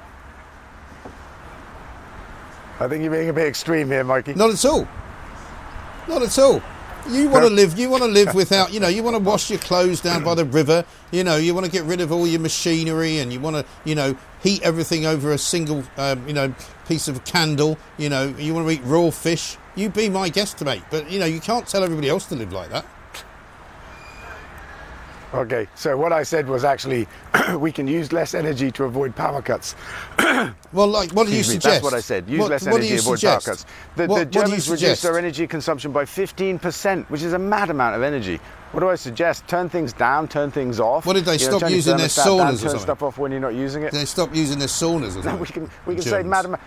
[2.81, 4.35] I think you're being a bit extreme here, Mikey.
[4.35, 4.87] Not at all.
[6.07, 6.63] Not at all.
[7.11, 7.79] You want to live.
[7.79, 8.73] You want to live without.
[8.73, 8.89] You know.
[8.89, 10.85] You want to wash your clothes down by the river.
[11.11, 11.37] You know.
[11.37, 13.65] You want to get rid of all your machinery, and you want to.
[13.85, 15.85] You know, heat everything over a single.
[15.97, 16.55] Um, you know,
[16.87, 17.79] piece of candle.
[17.97, 18.35] You know.
[18.39, 19.57] You want to eat raw fish.
[19.75, 20.83] You be my guest, mate.
[20.91, 22.85] But you know, you can't tell everybody else to live like that.
[25.35, 27.07] Okay, so what I said was actually
[27.59, 29.75] we can use less energy to avoid power cuts.
[30.71, 31.65] Well, like, what do you Excuse me, suggest?
[31.65, 32.29] That's what I said.
[32.29, 33.47] Use What- less what energy, you avoid suggest?
[33.47, 33.67] power cuts.
[33.97, 37.33] The, What- the what do you Germans reduced their energy consumption by 15%, which is
[37.33, 38.39] a mad amount of energy.
[38.73, 39.47] What do I suggest?
[39.49, 41.07] Turn things down, turn things off.
[41.07, 43.17] What did they You stop your using their thermostat down, saunas or Turn stuff off
[43.19, 43.93] when you're not using it.
[43.93, 45.13] They stop using their saunas.
[45.17, 45.41] Or No, something.
[45.41, 46.63] we can we can say mad amount.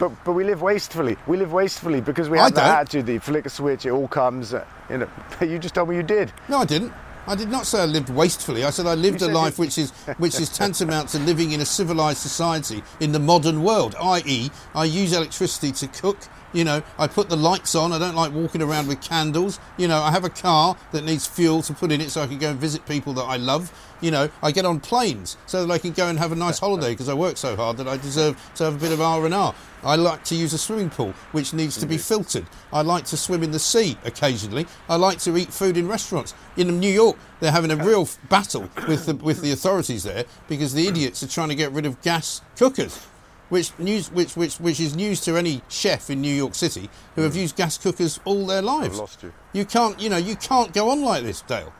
[0.00, 1.16] But, but we live wastefully.
[1.28, 4.08] We live wastefully because we have that attitude that you flick a switch, it all
[4.08, 4.52] comes.
[4.54, 5.08] Uh, you know,
[5.40, 6.32] you just told me you did.
[6.48, 6.92] No, I didn't.
[7.28, 8.64] I did not say I lived wastefully.
[8.64, 11.66] I said I lived a life which is which is tantamount to living in a
[11.66, 13.94] civilized society in the modern world.
[14.00, 16.16] I.e., I use electricity to cook.
[16.52, 17.92] You know, I put the lights on.
[17.92, 19.60] I don't like walking around with candles.
[19.76, 22.26] You know, I have a car that needs fuel to put in it so I
[22.26, 23.72] can go and visit people that I love.
[24.00, 26.58] You know, I get on planes so that I can go and have a nice
[26.58, 29.24] holiday because I work so hard that I deserve to have a bit of R
[29.24, 29.54] and R.
[29.82, 32.02] I like to use a swimming pool which needs to be mm-hmm.
[32.02, 32.46] filtered.
[32.72, 34.66] I like to swim in the sea occasionally.
[34.88, 36.34] I like to eat food in restaurants.
[36.56, 40.74] In New York, they're having a real battle with the, with the authorities there because
[40.74, 43.06] the idiots are trying to get rid of gas cookers.
[43.48, 47.22] Which news, which, which, which is news to any chef in New York City who
[47.22, 47.40] have hmm.
[47.40, 48.98] used gas cookers all their lives.
[48.98, 49.32] lost you.
[49.52, 51.72] You can't, you know, you can't go on like this, Dale.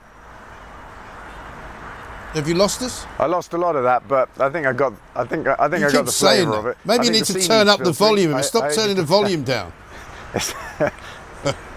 [2.32, 3.06] Have you lost us?
[3.18, 4.92] I lost a lot of that, but I think I got.
[5.14, 6.76] I think I think You I got the flavour of it.
[6.84, 9.44] Maybe I you need to turn up the volume I- stop I- turning the volume
[9.54, 9.72] down.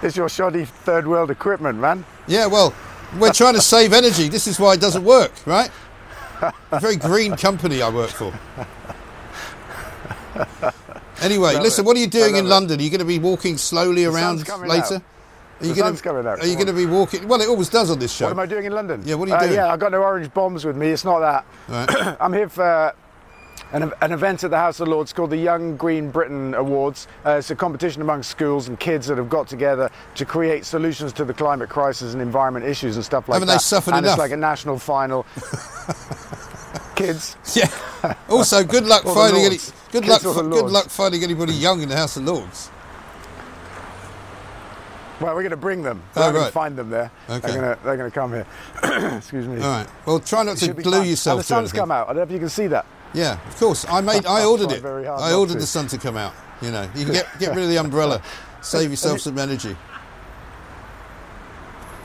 [0.01, 2.03] it's your shoddy third world equipment, man.
[2.27, 2.73] Yeah, well,
[3.17, 4.27] we're trying to save energy.
[4.27, 5.71] This is why it doesn't work, right?
[6.71, 8.33] A very green company I work for.
[11.21, 11.87] Anyway, Love listen, it.
[11.87, 12.49] what are you doing in it.
[12.49, 12.79] London?
[12.79, 14.83] Are you going to be walking slowly The around later?
[14.85, 14.91] out.
[14.91, 14.95] Are
[15.61, 16.39] you The gonna, sun's coming out.
[16.39, 17.27] Are you going to be walking?
[17.27, 18.25] Well, it always does on this show.
[18.25, 19.03] What am I doing in London?
[19.05, 19.53] Yeah, what are you Uh, doing?
[19.53, 20.87] yeah, I got no orange bombs with me.
[20.89, 21.45] It's not that.
[21.67, 22.17] Right.
[22.19, 22.95] I'm here for
[23.71, 27.07] an, an event at the House of Lords called the Young Green Briton Awards.
[27.23, 31.13] Uh, it's a competition among schools and kids that have got together to create solutions
[31.13, 33.53] to the climate crisis and environment issues and stuff like Haven't that.
[33.53, 34.15] they suffered and enough?
[34.15, 35.27] it's like a national final.
[37.01, 37.35] kids.
[37.55, 38.15] Yeah.
[38.29, 39.57] Also, good luck finding any,
[39.91, 42.71] good Kids luck good luck finding anybody young in the House of Lords.
[45.21, 46.01] Well, we're going to bring them.
[46.15, 46.47] Oh, We're going right.
[46.47, 47.11] to find them there.
[47.29, 47.39] Okay.
[47.51, 48.47] They're going to they're going to come here.
[49.17, 49.57] Excuse me.
[49.57, 49.87] All right.
[50.05, 52.05] Well, try not to glue yourself And the to sun's come out.
[52.05, 52.85] I don't know if you can see that.
[53.13, 53.85] Yeah, of course.
[53.87, 54.25] I made.
[54.37, 54.83] I ordered it.
[54.83, 55.59] I ordered to.
[55.59, 56.33] the sun to come out.
[56.61, 58.21] You know, you can get get rid of the umbrella,
[58.61, 59.75] save yourself some energy.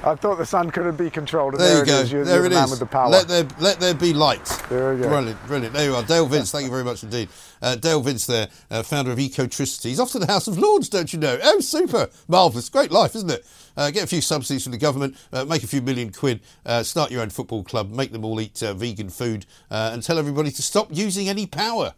[0.06, 1.54] I thought the sun couldn't be controlled.
[1.54, 1.98] And There there you go.
[1.98, 2.12] is.
[2.12, 2.70] You're, there you're it the man is.
[2.70, 3.08] with the power.
[3.10, 4.44] Let there let there be light.
[4.68, 5.08] There we go.
[5.08, 5.74] Brilliant, brilliant.
[5.74, 6.52] There you are, Dale Vince.
[6.52, 7.28] Thank you very much indeed.
[7.60, 9.86] Uh, Dale Vince, there, uh, founder of Ecotricity.
[9.86, 11.38] He's off to the House of Lords, don't you know?
[11.42, 13.44] Oh, super, marvellous, great life, isn't it?
[13.76, 16.82] Uh, get a few subsidies from the government, uh, make a few million quid, uh,
[16.84, 20.18] start your own football club, make them all eat uh, vegan food, uh, and tell
[20.18, 21.94] everybody to stop using any power.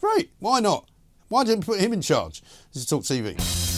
[0.00, 0.88] Great, why not?
[1.28, 2.40] Why didn't put him in charge?
[2.72, 3.77] This is Talk TV.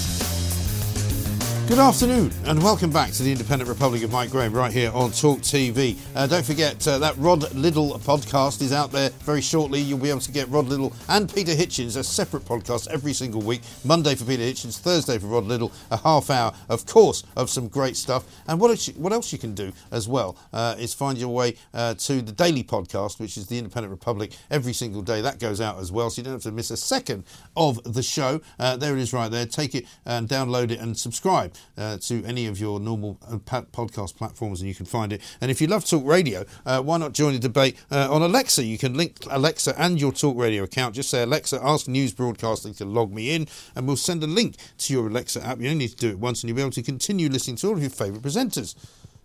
[1.71, 5.13] Good afternoon and welcome back to the Independent Republic of Mike Graham right here on
[5.13, 5.97] Talk TV.
[6.17, 9.81] Uh, don't forget uh, that Rod Liddle podcast is out there very shortly.
[9.81, 13.41] You'll be able to get Rod Liddle and Peter Hitchens, a separate podcast every single
[13.41, 13.61] week.
[13.85, 17.69] Monday for Peter Hitchens, Thursday for Rod Liddle, a half hour, of course, of some
[17.69, 18.25] great stuff.
[18.49, 21.55] And what else, what else you can do as well uh, is find your way
[21.73, 25.21] uh, to the daily podcast, which is the Independent Republic, every single day.
[25.21, 27.23] That goes out as well, so you don't have to miss a second
[27.57, 28.41] of the show.
[28.59, 29.47] Uh, there it is right there.
[29.47, 34.17] Take it and download it and subscribe uh, to any of your normal uh, podcast
[34.17, 35.21] platforms and you can find it.
[35.41, 38.65] And if you love Talk Radio, uh, why not join the debate uh, on Alexa?
[38.65, 40.95] You can link Alexa and your Talk Radio account.
[40.95, 44.57] Just say, Alexa, ask News Broadcasting to log me in, and we'll send a link
[44.79, 45.61] to your Alexa app.
[45.61, 47.69] You only need to do it once and you'll be able to continue listening to
[47.69, 48.75] all of your favourite presenters,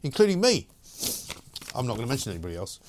[0.04, 0.68] including me.
[1.76, 2.80] I'm not going to mention anybody else.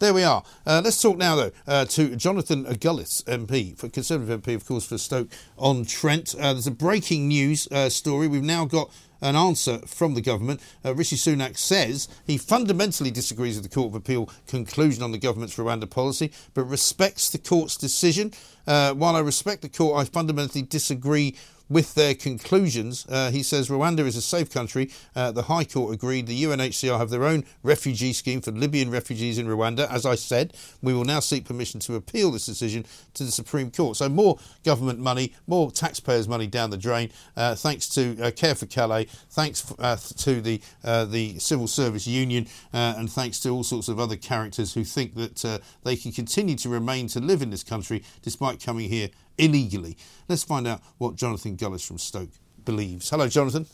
[0.00, 0.42] There we are.
[0.66, 4.86] Uh, let's talk now, though, uh, to Jonathan Gullis, MP, for Conservative MP, of course,
[4.86, 5.28] for Stoke
[5.58, 6.34] on Trent.
[6.34, 8.26] Uh, there's a breaking news uh, story.
[8.26, 8.90] We've now got
[9.20, 10.62] an answer from the government.
[10.82, 15.18] Uh, Rishi Sunak says he fundamentally disagrees with the Court of Appeal conclusion on the
[15.18, 18.32] government's Rwanda policy, but respects the court's decision.
[18.66, 21.36] Uh, while I respect the court, I fundamentally disagree
[21.70, 23.06] with their conclusions.
[23.08, 24.90] Uh, he says Rwanda is a safe country.
[25.14, 26.26] Uh, the High Court agreed.
[26.26, 29.90] The UNHCR have their own refugee scheme for Libyan refugees in Rwanda.
[29.90, 30.52] As I said,
[30.82, 33.96] we will now seek permission to appeal this decision to the Supreme Court.
[33.96, 37.10] So more government money, more taxpayers' money down the drain.
[37.36, 42.06] Uh, thanks to uh, Care for Calais, thanks uh, to the uh, the Civil Service
[42.06, 46.56] Union, and thanks to all sorts of other characters who think that they can continue
[46.56, 49.08] to remain to live in this country despite coming here
[49.38, 49.96] illegally.
[50.28, 52.30] Let's find out what Jonathan Gullis from Stoke
[52.64, 53.10] believes.
[53.10, 53.66] Hello, Jonathan.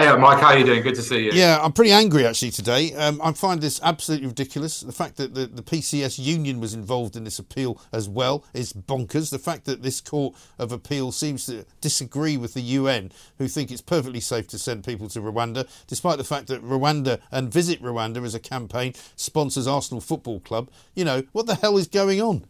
[0.00, 0.80] Hey, Mike, how are you doing?
[0.82, 1.32] Good to see you.
[1.32, 2.94] Yeah, I'm pretty angry actually today.
[2.94, 4.82] Um, I find this absolutely ridiculous.
[4.82, 8.72] The fact that the, the PCS union was involved in this appeal as well is
[8.72, 9.32] bonkers.
[9.32, 13.72] The fact that this Court of Appeal seems to disagree with the UN, who think
[13.72, 17.82] it's perfectly safe to send people to Rwanda, despite the fact that Rwanda and Visit
[17.82, 20.70] Rwanda as a campaign sponsors Arsenal Football Club.
[20.94, 22.44] You know, what the hell is going on?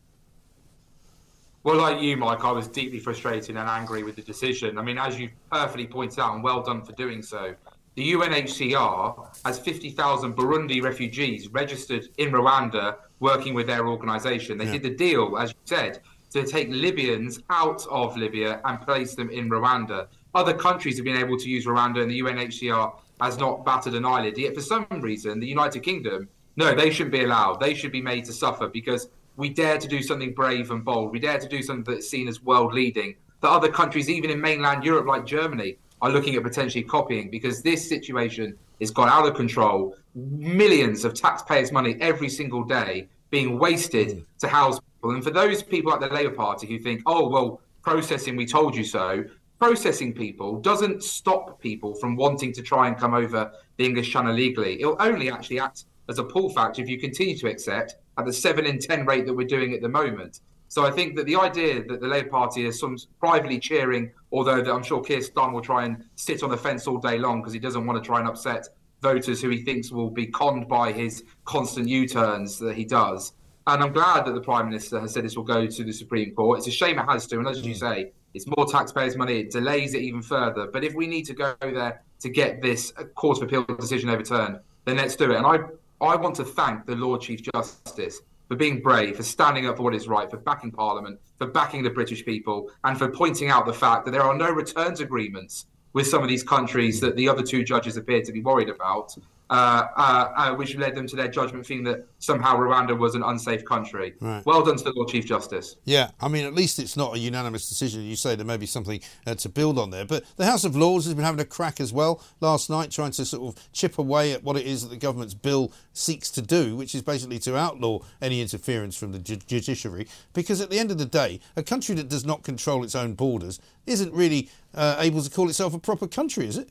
[1.65, 4.79] Well, like you, Mike, I was deeply frustrated and angry with the decision.
[4.79, 7.55] I mean, as you perfectly pointed out, and well done for doing so,
[7.97, 14.57] the UNHCR has 50,000 Burundi refugees registered in Rwanda working with their organisation.
[14.57, 14.73] They Yeah.
[14.73, 16.01] did the deal, as you said,
[16.31, 20.07] to take Libyans out of Libya and place them in Rwanda.
[20.35, 24.05] Other countries have been able to use Rwanda, and the UNHCR has not batted an
[24.05, 24.39] eyelid.
[24.39, 27.59] Yet, for some reason, the United Kingdom, no, they shouldn't be allowed.
[27.59, 29.09] They should be made to suffer because
[29.39, 31.13] we dare to do something brave and bold.
[31.13, 33.15] We dare to do something that's seen as world leading.
[33.41, 37.63] That other countries, even in mainland Europe like Germany, are looking at potentially copying because
[37.63, 39.95] this situation has gone out of control.
[40.17, 44.25] Millions of taxpayers' money every single day being wasted mm.
[44.41, 45.13] to house people.
[45.13, 48.75] And for those people at the Labour Party who think, oh, well, processing, we told
[48.75, 49.25] you so,
[49.61, 54.35] processing people doesn't stop people from wanting to try and come over the English Channel
[54.35, 54.81] legally.
[54.81, 58.33] It'll only actually act as a pull factor if you continue to accept at the
[58.33, 60.41] 7 in 10 rate that we're doing at the moment.
[60.69, 64.63] So I think that the idea that the Labour Party is some privately cheering, although
[64.63, 67.41] that I'm sure Keir Starmer will try and sit on the fence all day long
[67.41, 68.69] because he doesn't want to try and upset
[69.01, 73.33] voters who he thinks will be conned by his constant U-turns that he does.
[73.67, 76.35] And I'm glad that the Prime Minister has said this will go to the Supreme
[76.35, 76.59] Court.
[76.59, 77.79] It's a shame it has to, and as you mm.
[77.79, 79.41] say, it's more taxpayers' money.
[79.41, 80.69] It delays it even further.
[80.73, 84.61] But if we need to go there to get this Court of Appeal decision overturned,
[84.85, 85.37] then let's do it.
[85.37, 85.59] And I,
[86.01, 89.83] I want to thank the Lord Chief Justice for being brave, for standing up for
[89.83, 93.67] what is right, for backing Parliament, for backing the British people, and for pointing out
[93.67, 97.29] the fact that there are no returns agreements with some of these countries that the
[97.29, 99.17] other two judges appear to be worried about.
[99.51, 103.23] Uh, uh, uh, which led them to their judgment, thinking that somehow Rwanda was an
[103.23, 104.15] unsafe country.
[104.21, 104.45] Right.
[104.45, 105.77] Well done to the Lord Chief Justice.
[105.85, 108.03] Yeah, I mean, at least it's not a unanimous decision.
[108.03, 110.05] You say there may be something uh, to build on there.
[110.05, 113.13] But the House of Lords has been having a crack as well last night, trying
[113.13, 116.43] to sort of chip away at what it is that the government's bill seeks to
[116.43, 120.07] do, which is basically to outlaw any interference from the ju- judiciary.
[120.35, 123.15] Because at the end of the day, a country that does not control its own
[123.15, 126.69] borders isn't really uh, able to call itself a proper country, is it?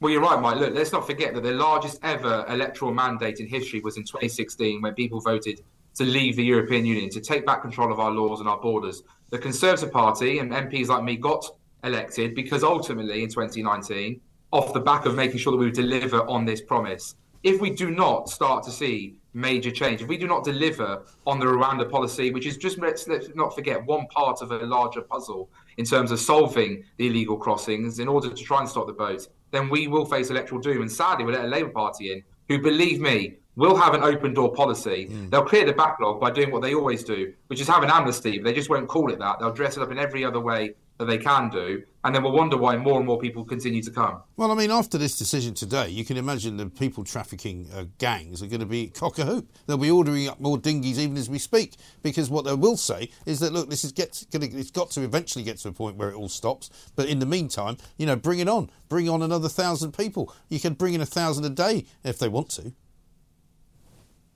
[0.00, 0.56] Well, you're right, Mike.
[0.56, 4.80] Look, let's not forget that the largest ever electoral mandate in history was in 2016
[4.80, 5.60] when people voted
[5.96, 9.02] to leave the European Union, to take back control of our laws and our borders.
[9.28, 11.44] The Conservative Party and MPs like me got
[11.84, 14.18] elected because ultimately in 2019,
[14.52, 17.16] off the back of making sure that we would deliver on this promise.
[17.42, 21.38] If we do not start to see major change, if we do not deliver on
[21.38, 25.02] the Rwanda policy, which is just, let's, let's not forget, one part of a larger
[25.02, 28.94] puzzle in terms of solving the illegal crossings in order to try and stop the
[28.94, 30.82] boats, then we will face electoral doom.
[30.82, 34.34] And sadly, we'll let a Labour Party in who, believe me, will have an open
[34.34, 35.06] door policy.
[35.06, 35.28] Hmm.
[35.28, 38.38] They'll clear the backlog by doing what they always do, which is have an amnesty.
[38.38, 39.38] But they just won't call it that.
[39.38, 41.82] They'll dress it up in every other way that they can do.
[42.04, 44.22] And then we'll wonder why more and more people continue to come.
[44.36, 48.42] Well, I mean, after this decision today, you can imagine the people trafficking uh, gangs
[48.42, 49.50] are going to be cock a hoop.
[49.66, 53.10] They'll be ordering up more dinghies even as we speak, because what they will say
[53.24, 55.96] is that look, this is gets gonna, it's got to eventually get to a point
[55.96, 56.68] where it all stops.
[56.96, 60.34] But in the meantime, you know, bring it on, bring on another thousand people.
[60.50, 62.72] You can bring in a thousand a day if they want to.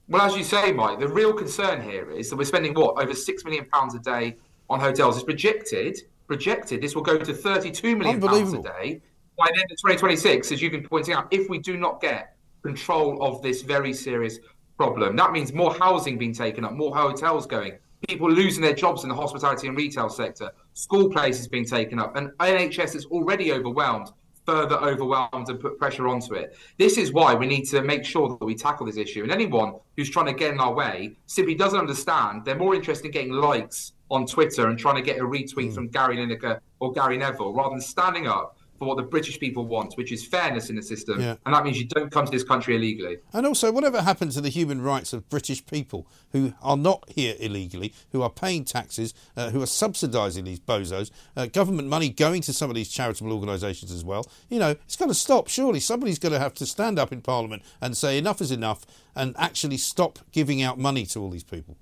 [0.07, 3.13] Well, as you say, Mike, the real concern here is that we're spending what over
[3.13, 4.37] six million pounds a day
[4.67, 5.15] on hotels.
[5.15, 9.01] It's projected projected this will go to 32 million pounds a day
[9.37, 11.27] by the end of 2026, as you've been pointing out.
[11.31, 14.39] If we do not get control of this very serious
[14.77, 19.03] problem, that means more housing being taken up, more hotels going, people losing their jobs
[19.03, 23.51] in the hospitality and retail sector, school places being taken up, and NHS is already
[23.51, 24.11] overwhelmed
[24.45, 26.55] further overwhelmed and put pressure onto it.
[26.77, 29.23] This is why we need to make sure that we tackle this issue.
[29.23, 32.45] And anyone who's trying to get in our way simply doesn't understand.
[32.45, 35.87] They're more interested in getting likes on Twitter and trying to get a retweet from
[35.87, 39.93] Gary Lineker or Gary Neville rather than standing up for what the British people want,
[39.95, 41.19] which is fairness in the system.
[41.19, 41.35] Yeah.
[41.45, 43.17] And that means you don't come to this country illegally.
[43.33, 47.35] And also, whatever happened to the human rights of British people who are not here
[47.39, 52.41] illegally, who are paying taxes, uh, who are subsidising these bozos, uh, government money going
[52.41, 54.27] to some of these charitable organisations as well?
[54.49, 55.47] You know, it's got to stop.
[55.47, 58.85] Surely somebody's going to have to stand up in Parliament and say enough is enough
[59.15, 61.77] and actually stop giving out money to all these people.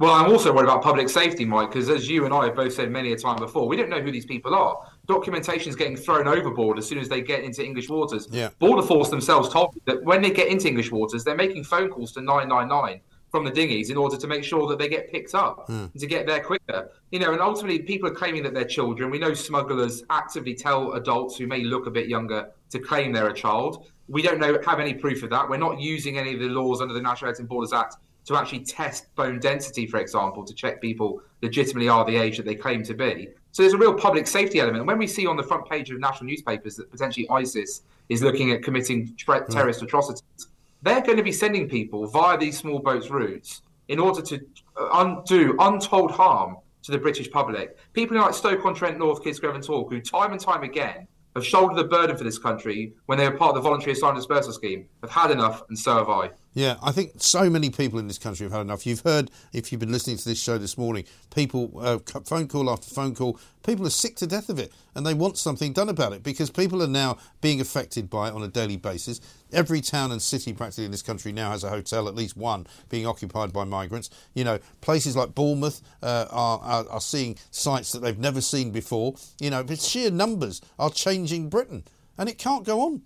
[0.00, 2.72] Well, I'm also worried about public safety, Mike, because as you and I have both
[2.72, 4.80] said many a time before, we don't know who these people are.
[5.06, 8.26] Documentation is getting thrown overboard as soon as they get into English waters.
[8.30, 8.48] Yeah.
[8.58, 11.90] Border Force themselves told me that when they get into English waters, they're making phone
[11.90, 15.34] calls to 999 from the dinghies in order to make sure that they get picked
[15.34, 15.84] up hmm.
[15.92, 16.90] and to get there quicker.
[17.10, 19.10] You know, and ultimately, people are claiming that they're children.
[19.10, 23.28] We know smugglers actively tell adults who may look a bit younger to claim they're
[23.28, 23.86] a child.
[24.08, 25.46] We don't know have any proof of that.
[25.46, 27.96] We're not using any of the laws under the Nationality and Borders Act
[28.26, 32.46] to actually test bone density, for example, to check people legitimately are the age that
[32.46, 33.28] they claim to be.
[33.52, 34.78] So there's a real public safety element.
[34.78, 38.22] And when we see on the front page of national newspapers that potentially ISIS is
[38.22, 40.48] looking at committing tre- terrorist atrocities,
[40.82, 44.40] they're going to be sending people via these small boats routes in order to
[44.76, 47.76] uh, undo untold harm to the British public.
[47.92, 51.84] People like Stoke-on-Trent, North, Kidsgrove and Talke, who time and time again have shouldered the
[51.84, 55.10] burden for this country when they were part of the voluntary asylum dispersal scheme, have
[55.10, 56.30] had enough, and so have I.
[56.52, 58.84] Yeah, I think so many people in this country have had enough.
[58.84, 62.68] You've heard, if you've been listening to this show this morning, people, uh, phone call
[62.68, 65.88] after phone call, people are sick to death of it and they want something done
[65.88, 69.20] about it because people are now being affected by it on a daily basis.
[69.52, 72.66] Every town and city practically in this country now has a hotel, at least one,
[72.88, 74.10] being occupied by migrants.
[74.34, 78.72] You know, places like Bournemouth uh, are, are, are seeing sites that they've never seen
[78.72, 79.14] before.
[79.38, 81.84] You know, the sheer numbers are changing Britain
[82.18, 83.02] and it can't go on.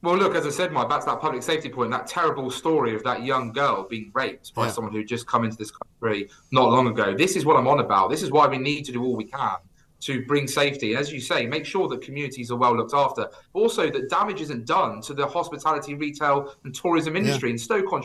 [0.00, 2.94] Well, look, as I said, Mike, back to that public safety point, that terrible story
[2.94, 4.72] of that young girl being raped by Yeah.
[4.72, 7.14] someone who just come into this country not long ago.
[7.14, 8.08] This is what I'm on about.
[8.08, 9.56] This is why we need to do all we can
[10.00, 10.92] to bring safety.
[10.92, 14.40] And as you say, make sure that communities are well looked after, also that damage
[14.40, 17.50] isn't done to the hospitality, retail, and tourism industry.
[17.50, 18.04] In Stoke-on,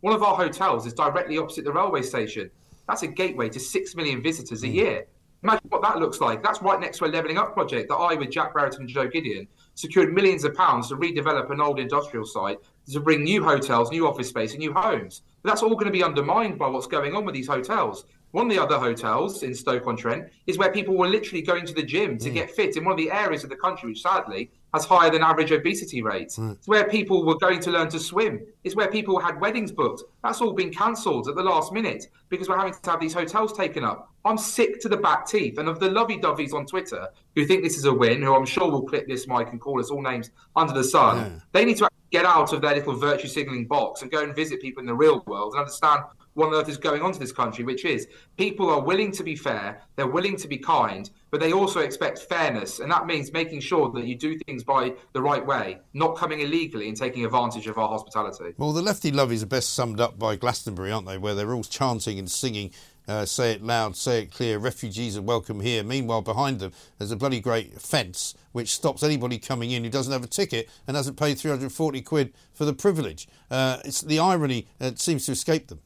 [0.00, 2.50] one of our hotels is directly opposite the railway station.
[2.86, 4.74] That's a gateway to six million visitors a mm.
[4.74, 5.06] year.
[5.42, 6.42] Imagine what that looks like.
[6.42, 9.08] That's right next to a levelling up project that I, with Jack Brereton and Jo
[9.08, 9.48] Gideon,
[9.80, 12.58] secured millions of pounds to redevelop an old industrial site
[12.92, 15.22] to bring new hotels, new office space, and new homes.
[15.42, 18.04] But that's all going to be undermined by what's going on with these hotels.
[18.32, 21.66] One of the other hotels in Stoke on Trent is where people were literally going
[21.66, 22.34] to the gym to hmm.
[22.34, 25.22] get fit in one of the areas of the country which sadly has higher than
[25.22, 26.36] average obesity rates.
[26.36, 26.52] Hmm.
[26.52, 28.40] It's where people were going to learn to swim.
[28.62, 30.04] It's where people had weddings booked.
[30.22, 33.52] That's all been cancelled at the last minute because we're having to have these hotels
[33.52, 34.09] taken up.
[34.24, 35.58] I'm sick to the back teeth.
[35.58, 38.46] And of the lovey doveys on Twitter who think this is a win, who I'm
[38.46, 41.78] sure will clip this mic and call us all names under the sun, they need
[41.78, 44.86] to get out of their little virtue signaling box and go and visit people in
[44.86, 46.02] the real world and understand
[46.34, 49.22] what on earth is going on to this country, which is people are willing to
[49.22, 52.80] be fair, they're willing to be kind, but they also expect fairness.
[52.80, 56.40] And that means making sure that you do things by the right way, not coming
[56.40, 58.54] illegally and taking advantage of our hospitality.
[58.58, 61.18] Well, the lefty loveys are best summed up by Glastonbury, aren't they?
[61.18, 62.72] Where they're all chanting and singing,
[63.10, 65.82] uh, say it loud, say it clear, refugees are welcome here.
[65.82, 70.12] Meanwhile, behind them, there's a bloody great fence which stops anybody coming in who doesn't
[70.12, 73.26] have a ticket and hasn't paid 340 quid for the privilege.
[73.50, 75.80] Uh, it's the irony uh, seems to escape them.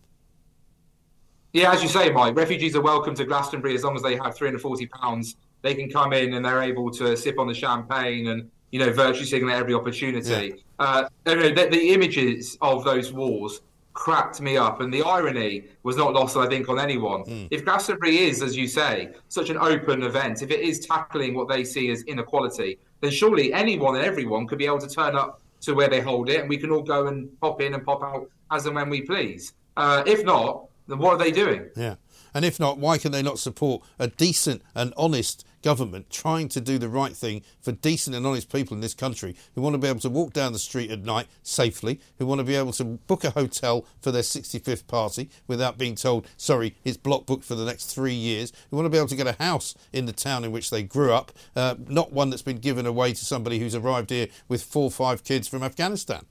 [1.54, 4.36] Yeah, as you say, Mike, refugees are welcome to Glastonbury as long as they have
[4.36, 5.36] three hundred forty pounds.
[5.62, 8.92] They can come in and they're able to sip on the champagne and you know
[8.92, 10.64] virtue signal at every opportunity.
[10.78, 13.60] Uh, you the, the images of those wars
[13.94, 17.48] cracked me up, and the irony was not lost, I think, on anyone.
[17.50, 21.48] If Glastonbury is, as you say, such an open event, if it is tackling what
[21.48, 25.40] they see as inequality, then surely anyone and everyone could be able to turn up
[25.60, 28.02] to where they hold it, and we can all go and pop in and pop
[28.02, 29.54] out as and when we please.
[29.76, 31.70] Uh, if not, then what are they doing?
[31.76, 31.94] Yeah.
[32.34, 36.60] And if not, why can they not support a decent and honest government trying to
[36.60, 39.78] do the right thing for decent and honest people in this country who want to
[39.78, 42.72] be able to walk down the street at night safely, who want to be able
[42.72, 47.44] to book a hotel for their 65th party without being told, sorry, it's block booked
[47.44, 50.04] for the next three years, who want to be able to get a house in
[50.04, 53.24] the town in which they grew up, uh, not one that's been given away to
[53.24, 56.26] somebody who's arrived here with four or five kids from Afghanistan.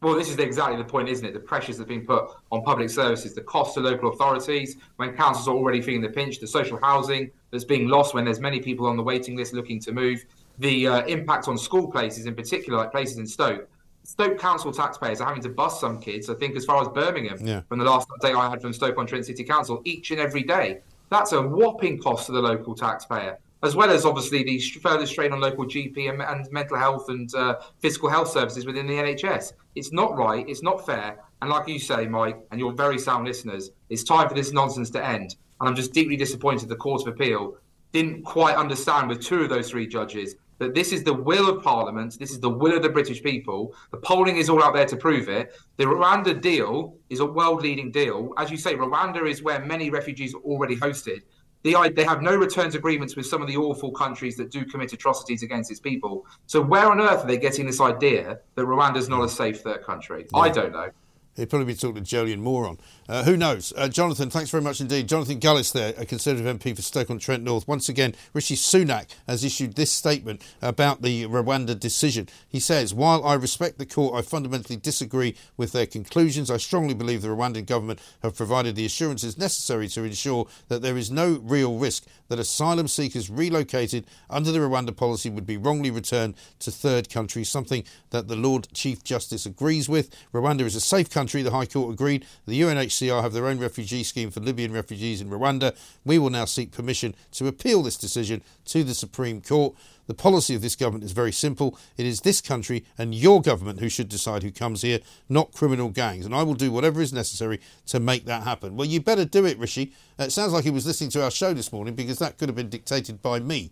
[0.00, 1.32] Well, this is exactly the point, isn't it?
[1.32, 5.16] The pressures that have been put on public services, the cost to local authorities when
[5.16, 8.60] councils are already feeling the pinch, the social housing that's being lost when there's many
[8.60, 10.24] people on the waiting list looking to move,
[10.58, 13.68] the uh, impact on school places in particular, like places in Stoke.
[14.04, 17.38] Stoke Council taxpayers are having to bus some kids, I think, as far as Birmingham
[17.42, 17.62] Yeah.
[17.68, 20.42] from the last update I had from Stoke on Trent City Council each and every
[20.44, 20.78] day.
[21.10, 25.32] That's a whopping cost to the local taxpayer, as well as obviously the further strain
[25.32, 29.52] on local GP and, and mental health and uh, physical health services within the NHS.
[29.74, 33.26] It's not right, it's not fair, and like you say, Mike, and your very sound
[33.26, 35.36] listeners, it's time for this nonsense to end.
[35.60, 37.56] And I'm just deeply disappointed the Court of Appeal
[37.92, 41.62] didn't quite understand with two of those three judges that this is the will of
[41.62, 43.74] Parliament, this is the will of the British people.
[43.92, 45.54] The polling is all out there to prove it.
[45.76, 48.32] The Rwanda deal is a world leading deal.
[48.36, 51.22] As you say, Rwanda is where many refugees are already hosted.
[51.62, 54.92] The, they have no returns agreements with some of the awful countries that do commit
[54.92, 56.24] atrocities against its people.
[56.46, 59.82] So, where on earth are they getting this idea that Rwanda's not a safe third
[59.82, 60.26] country?
[60.34, 60.90] I don't know.
[61.34, 62.78] He'd probably be talking to Jolyon Moron.
[63.08, 63.72] Uh, who knows?
[63.74, 65.08] Uh, Jonathan, thanks very much indeed.
[65.08, 67.66] Jonathan Gullis there, a Conservative MP for Stoke-on-Trent North.
[67.66, 72.28] Once again, Rishi Sunak has issued this statement about the Rwanda decision.
[72.46, 76.50] He says, while I respect the court, I fundamentally disagree with their conclusions.
[76.50, 80.98] I strongly believe the Rwandan government have provided the assurances necessary to ensure that there
[80.98, 85.90] is no real risk that asylum seekers relocated under the Rwanda policy would be wrongly
[85.90, 90.14] returned to third countries, something that the Lord Chief Justice agrees with.
[90.34, 92.26] Rwanda is a safe country, the High Court agreed.
[92.46, 95.76] The UNHCR have their own refugee scheme for Libyan refugees in Rwanda.
[96.04, 99.74] We will now seek permission to appeal this decision to the Supreme Court.
[100.06, 101.78] The policy of this government is very simple.
[101.96, 105.90] It is this country and your government who should decide who comes here, not criminal
[105.90, 106.24] gangs.
[106.24, 108.76] And I will do whatever is necessary to make that happen.
[108.76, 109.92] Well, you better do it, Rishi.
[110.18, 112.48] Uh, It sounds like he was listening to our show this morning because that could
[112.48, 113.70] have been dictated by me.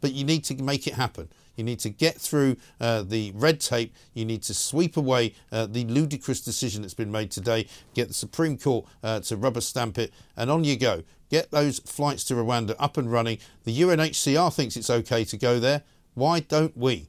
[0.00, 1.28] But you need to make it happen.
[1.58, 3.92] You need to get through uh, the red tape.
[4.14, 7.66] You need to sweep away uh, the ludicrous decision that's been made today.
[7.94, 11.02] Get the Supreme Court uh, to rubber stamp it, and on you go.
[11.30, 13.38] Get those flights to Rwanda up and running.
[13.64, 15.82] The UNHCR thinks it's okay to go there.
[16.14, 17.08] Why don't we?